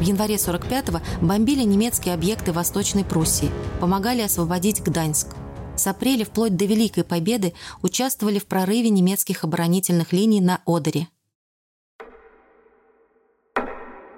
В 0.00 0.02
январе 0.02 0.36
45-го 0.36 1.02
бомбили 1.20 1.62
немецкие 1.62 2.14
объекты 2.14 2.52
Восточной 2.52 3.04
Пруссии, 3.04 3.50
помогали 3.80 4.22
освободить 4.22 4.82
Гданьск. 4.82 5.28
С 5.76 5.86
апреля 5.86 6.24
вплоть 6.24 6.56
до 6.56 6.64
Великой 6.64 7.04
Победы 7.04 7.52
участвовали 7.82 8.38
в 8.38 8.46
прорыве 8.46 8.88
немецких 8.88 9.44
оборонительных 9.44 10.14
линий 10.14 10.40
на 10.40 10.62
Одере. 10.66 11.08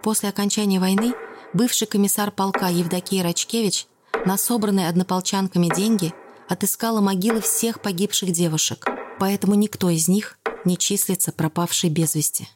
После 0.05 0.29
окончания 0.29 0.79
войны 0.79 1.15
бывший 1.53 1.89
комиссар 1.89 2.31
полка 2.31 2.69
Евдокия 2.69 3.25
Рачкевич 3.25 3.89
на 4.25 4.37
собранные 4.37 4.89
однополчанками 4.89 5.69
деньги 5.75 6.15
отыскала 6.49 7.01
могилы 7.01 7.41
всех 7.41 7.83
погибших 7.83 8.31
девушек, 8.31 8.87
поэтому 9.19 9.57
никто 9.57 9.91
из 9.91 10.07
них 10.07 10.39
не 10.65 10.79
числится 10.79 11.33
пропавшей 11.33 11.91
без 11.91 12.15
вести. 12.15 12.49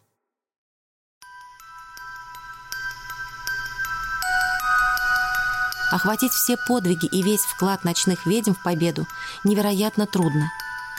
Охватить 5.90 6.32
все 6.32 6.56
подвиги 6.56 7.06
и 7.06 7.22
весь 7.22 7.42
вклад 7.42 7.84
ночных 7.84 8.26
ведьм 8.26 8.54
в 8.54 8.62
победу 8.62 9.06
невероятно 9.44 10.06
трудно. 10.06 10.50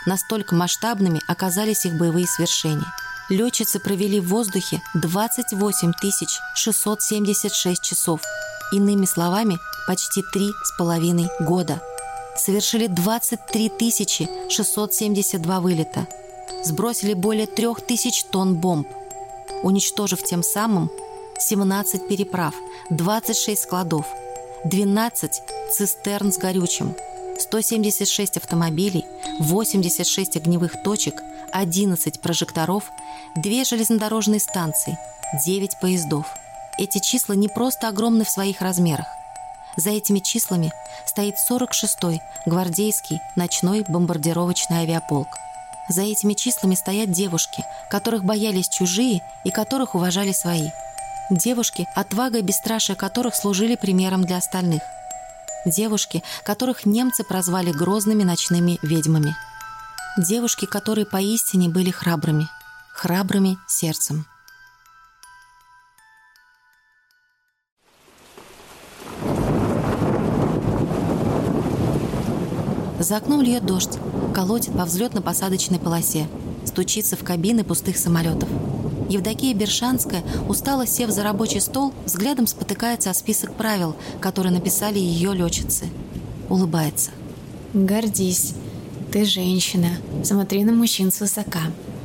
Настолько 0.05 0.55
масштабными 0.55 1.21
оказались 1.27 1.85
их 1.85 1.97
боевые 1.97 2.25
свершения. 2.27 2.85
Летчицы 3.29 3.79
провели 3.79 4.21
в 4.21 4.29
воздухе 4.29 4.81
28 4.93 5.91
676 6.55 7.83
часов. 7.83 8.21
Иными 8.71 9.05
словами, 9.05 9.59
почти 9.85 10.23
три 10.31 10.49
с 10.63 10.77
половиной 10.77 11.29
года. 11.41 11.81
Совершили 12.37 12.87
23 12.87 13.71
672 14.49 15.59
вылета. 15.59 16.07
Сбросили 16.63 17.13
более 17.13 17.47
3000 17.47 18.27
тонн 18.31 18.55
бомб. 18.55 18.87
Уничтожив 19.63 20.23
тем 20.23 20.43
самым 20.43 20.89
17 21.39 22.07
переправ, 22.07 22.55
26 22.89 23.61
складов– 23.61 24.05
12 24.69 25.43
цистерн 25.71 26.33
с 26.33 26.37
горючим, 26.37 26.93
176 27.39 28.35
автомобилей, 28.35 29.05
86 29.39 30.35
огневых 30.35 30.83
точек, 30.83 31.23
11 31.53 32.19
прожекторов, 32.19 32.91
2 33.37 33.63
железнодорожные 33.63 34.41
станции, 34.41 34.97
9 35.45 35.79
поездов. 35.79 36.25
Эти 36.77 36.99
числа 36.99 37.33
не 37.33 37.47
просто 37.47 37.87
огромны 37.87 38.25
в 38.25 38.29
своих 38.29 38.59
размерах. 38.59 39.07
За 39.77 39.91
этими 39.91 40.19
числами 40.19 40.73
стоит 41.05 41.35
46-й 41.49 42.19
гвардейский 42.45 43.21
ночной 43.37 43.85
бомбардировочный 43.87 44.79
авиаполк. 44.79 45.29
За 45.87 46.01
этими 46.01 46.33
числами 46.33 46.75
стоят 46.75 47.09
девушки, 47.09 47.63
которых 47.89 48.25
боялись 48.25 48.67
чужие 48.67 49.21
и 49.45 49.49
которых 49.49 49.95
уважали 49.95 50.33
свои– 50.33 50.67
Девушки, 51.29 51.85
отвага 51.93 52.39
и 52.39 52.41
бесстрашие 52.41 52.95
которых 52.95 53.35
служили 53.35 53.75
примером 53.75 54.23
для 54.23 54.37
остальных. 54.37 54.81
Девушки, 55.65 56.23
которых 56.45 56.85
немцы 56.85 57.25
прозвали 57.25 57.71
грозными 57.71 58.23
ночными 58.23 58.79
ведьмами. 58.81 59.35
Девушки, 60.17 60.65
которые 60.65 61.05
поистине 61.05 61.67
были 61.67 61.91
храбрыми. 61.91 62.47
Храбрыми 62.93 63.57
сердцем. 63.67 64.25
За 72.99 73.17
окном 73.17 73.41
льет 73.41 73.65
дождь, 73.65 73.99
колотит 74.33 74.73
по 74.73 74.85
взлетно-посадочной 74.85 75.79
полосе, 75.79 76.27
стучится 76.65 77.17
в 77.17 77.23
кабины 77.23 77.65
пустых 77.65 77.97
самолетов. 77.97 78.49
Евдокия 79.09 79.53
Бершанская, 79.53 80.23
устало 80.49 80.85
сев 80.85 81.09
за 81.11 81.23
рабочий 81.23 81.61
стол, 81.61 81.93
взглядом 82.05 82.45
спотыкается 82.45 83.09
о 83.09 83.13
список 83.13 83.53
правил, 83.55 83.95
которые 84.19 84.51
написали 84.51 84.99
ее 84.99 85.33
летчицы. 85.33 85.85
Улыбается. 86.49 87.11
«Гордись. 87.73 88.53
Ты 89.11 89.25
женщина. 89.25 89.89
Смотри 90.23 90.63
на 90.63 90.73
мужчин 90.73 91.11
свысока. 91.11 91.61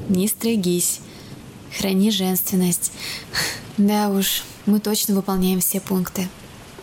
Не 0.09 0.29
стригись. 0.29 1.01
Храни 1.79 2.11
женственность. 2.11 2.93
Да 3.79 4.11
уж, 4.11 4.45
мы 4.67 4.81
точно 4.81 5.15
выполняем 5.15 5.61
все 5.61 5.81
пункты». 5.81 6.29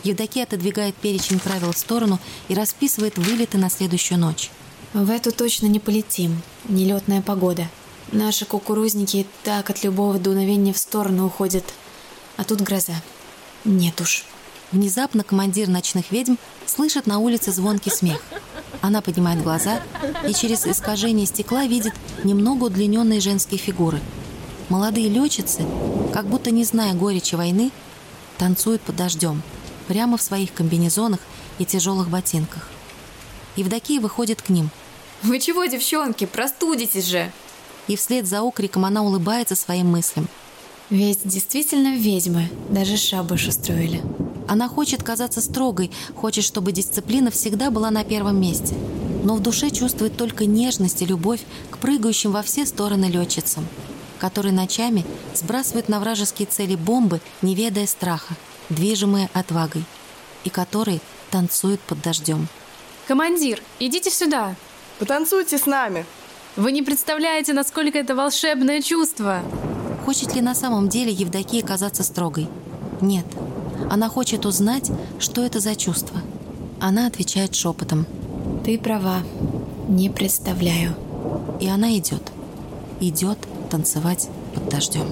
Евдокия 0.02 0.44
отодвигает 0.44 0.94
перечень 0.94 1.38
правил 1.38 1.72
в 1.72 1.78
сторону 1.78 2.18
и 2.48 2.54
расписывает 2.54 3.18
вылеты 3.18 3.58
на 3.58 3.70
следующую 3.70 4.18
ночь. 4.18 4.50
«В 4.94 5.10
эту 5.10 5.30
точно 5.30 5.66
не 5.66 5.78
полетим. 5.78 6.42
Нелетная 6.68 7.22
погода. 7.22 7.68
Наши 8.12 8.44
кукурузники 8.44 9.26
так 9.44 9.70
от 9.70 9.84
любого 9.84 10.18
дуновения 10.18 10.72
в 10.72 10.78
сторону 10.78 11.26
уходят. 11.26 11.64
А 12.36 12.42
тут 12.42 12.60
гроза. 12.60 12.94
Нет 13.64 14.00
уж. 14.00 14.24
Внезапно 14.72 15.22
командир 15.22 15.68
ночных 15.68 16.10
ведьм 16.10 16.34
слышит 16.66 17.06
на 17.06 17.18
улице 17.18 17.52
звонкий 17.52 17.90
смех. 17.90 18.20
Она 18.80 19.00
поднимает 19.00 19.42
глаза 19.42 19.80
и 20.28 20.32
через 20.32 20.66
искажение 20.66 21.26
стекла 21.26 21.66
видит 21.66 21.92
немного 22.24 22.64
удлиненные 22.64 23.20
женские 23.20 23.58
фигуры. 23.58 24.00
Молодые 24.68 25.08
летчицы, 25.08 25.64
как 26.12 26.26
будто 26.26 26.50
не 26.50 26.64
зная 26.64 26.94
горечи 26.94 27.36
войны, 27.36 27.70
танцуют 28.38 28.80
под 28.82 28.96
дождем, 28.96 29.42
прямо 29.86 30.16
в 30.16 30.22
своих 30.22 30.52
комбинезонах 30.52 31.20
и 31.58 31.64
тяжелых 31.64 32.08
ботинках. 32.08 32.68
Евдокия 33.56 34.00
выходит 34.00 34.42
к 34.42 34.48
ним. 34.48 34.70
«Вы 35.22 35.38
чего, 35.38 35.64
девчонки, 35.66 36.26
простудитесь 36.26 37.06
же!» 37.06 37.32
И 37.90 37.96
вслед 37.96 38.24
за 38.24 38.42
окриком 38.42 38.84
она 38.84 39.02
улыбается 39.02 39.56
своим 39.56 39.88
мыслям. 39.88 40.28
Ведь 40.90 41.20
действительно 41.24 41.96
ведьмы, 41.96 42.48
даже 42.68 42.96
шабаш 42.96 43.48
устроили. 43.48 44.00
Она 44.46 44.68
хочет 44.68 45.02
казаться 45.02 45.40
строгой, 45.40 45.90
хочет, 46.14 46.44
чтобы 46.44 46.70
дисциплина 46.70 47.32
всегда 47.32 47.70
была 47.72 47.90
на 47.90 48.04
первом 48.04 48.40
месте. 48.40 48.76
Но 49.24 49.34
в 49.34 49.40
душе 49.40 49.70
чувствует 49.70 50.16
только 50.16 50.46
нежность 50.46 51.02
и 51.02 51.06
любовь 51.06 51.40
к 51.70 51.78
прыгающим 51.78 52.30
во 52.30 52.42
все 52.42 52.64
стороны 52.64 53.06
летчицам, 53.06 53.66
которые 54.20 54.52
ночами 54.52 55.04
сбрасывают 55.34 55.88
на 55.88 55.98
вражеские 55.98 56.46
цели 56.46 56.76
бомбы, 56.76 57.20
не 57.42 57.56
ведая 57.56 57.88
страха, 57.88 58.34
движимые 58.68 59.28
отвагой, 59.32 59.84
и 60.44 60.48
которые 60.48 61.00
танцуют 61.32 61.80
под 61.80 62.00
дождем. 62.02 62.46
«Командир, 63.08 63.60
идите 63.80 64.10
сюда!» 64.10 64.54
«Потанцуйте 65.00 65.58
с 65.58 65.66
нами!» 65.66 66.06
Вы 66.56 66.72
не 66.72 66.82
представляете, 66.82 67.52
насколько 67.52 67.96
это 67.98 68.16
волшебное 68.16 68.82
чувство. 68.82 69.40
Хочет 70.04 70.34
ли 70.34 70.40
на 70.40 70.54
самом 70.54 70.88
деле 70.88 71.12
Евдокия 71.12 71.62
казаться 71.62 72.02
строгой? 72.02 72.48
Нет. 73.00 73.24
Она 73.88 74.08
хочет 74.08 74.44
узнать, 74.44 74.90
что 75.20 75.44
это 75.44 75.60
за 75.60 75.76
чувство. 75.76 76.20
Она 76.80 77.06
отвечает 77.06 77.54
шепотом. 77.54 78.04
Ты 78.64 78.78
права. 78.78 79.22
Не 79.88 80.10
представляю. 80.10 80.96
И 81.60 81.68
она 81.68 81.96
идет. 81.96 82.32
Идет 83.00 83.38
танцевать 83.70 84.28
под 84.54 84.68
дождем. 84.68 85.06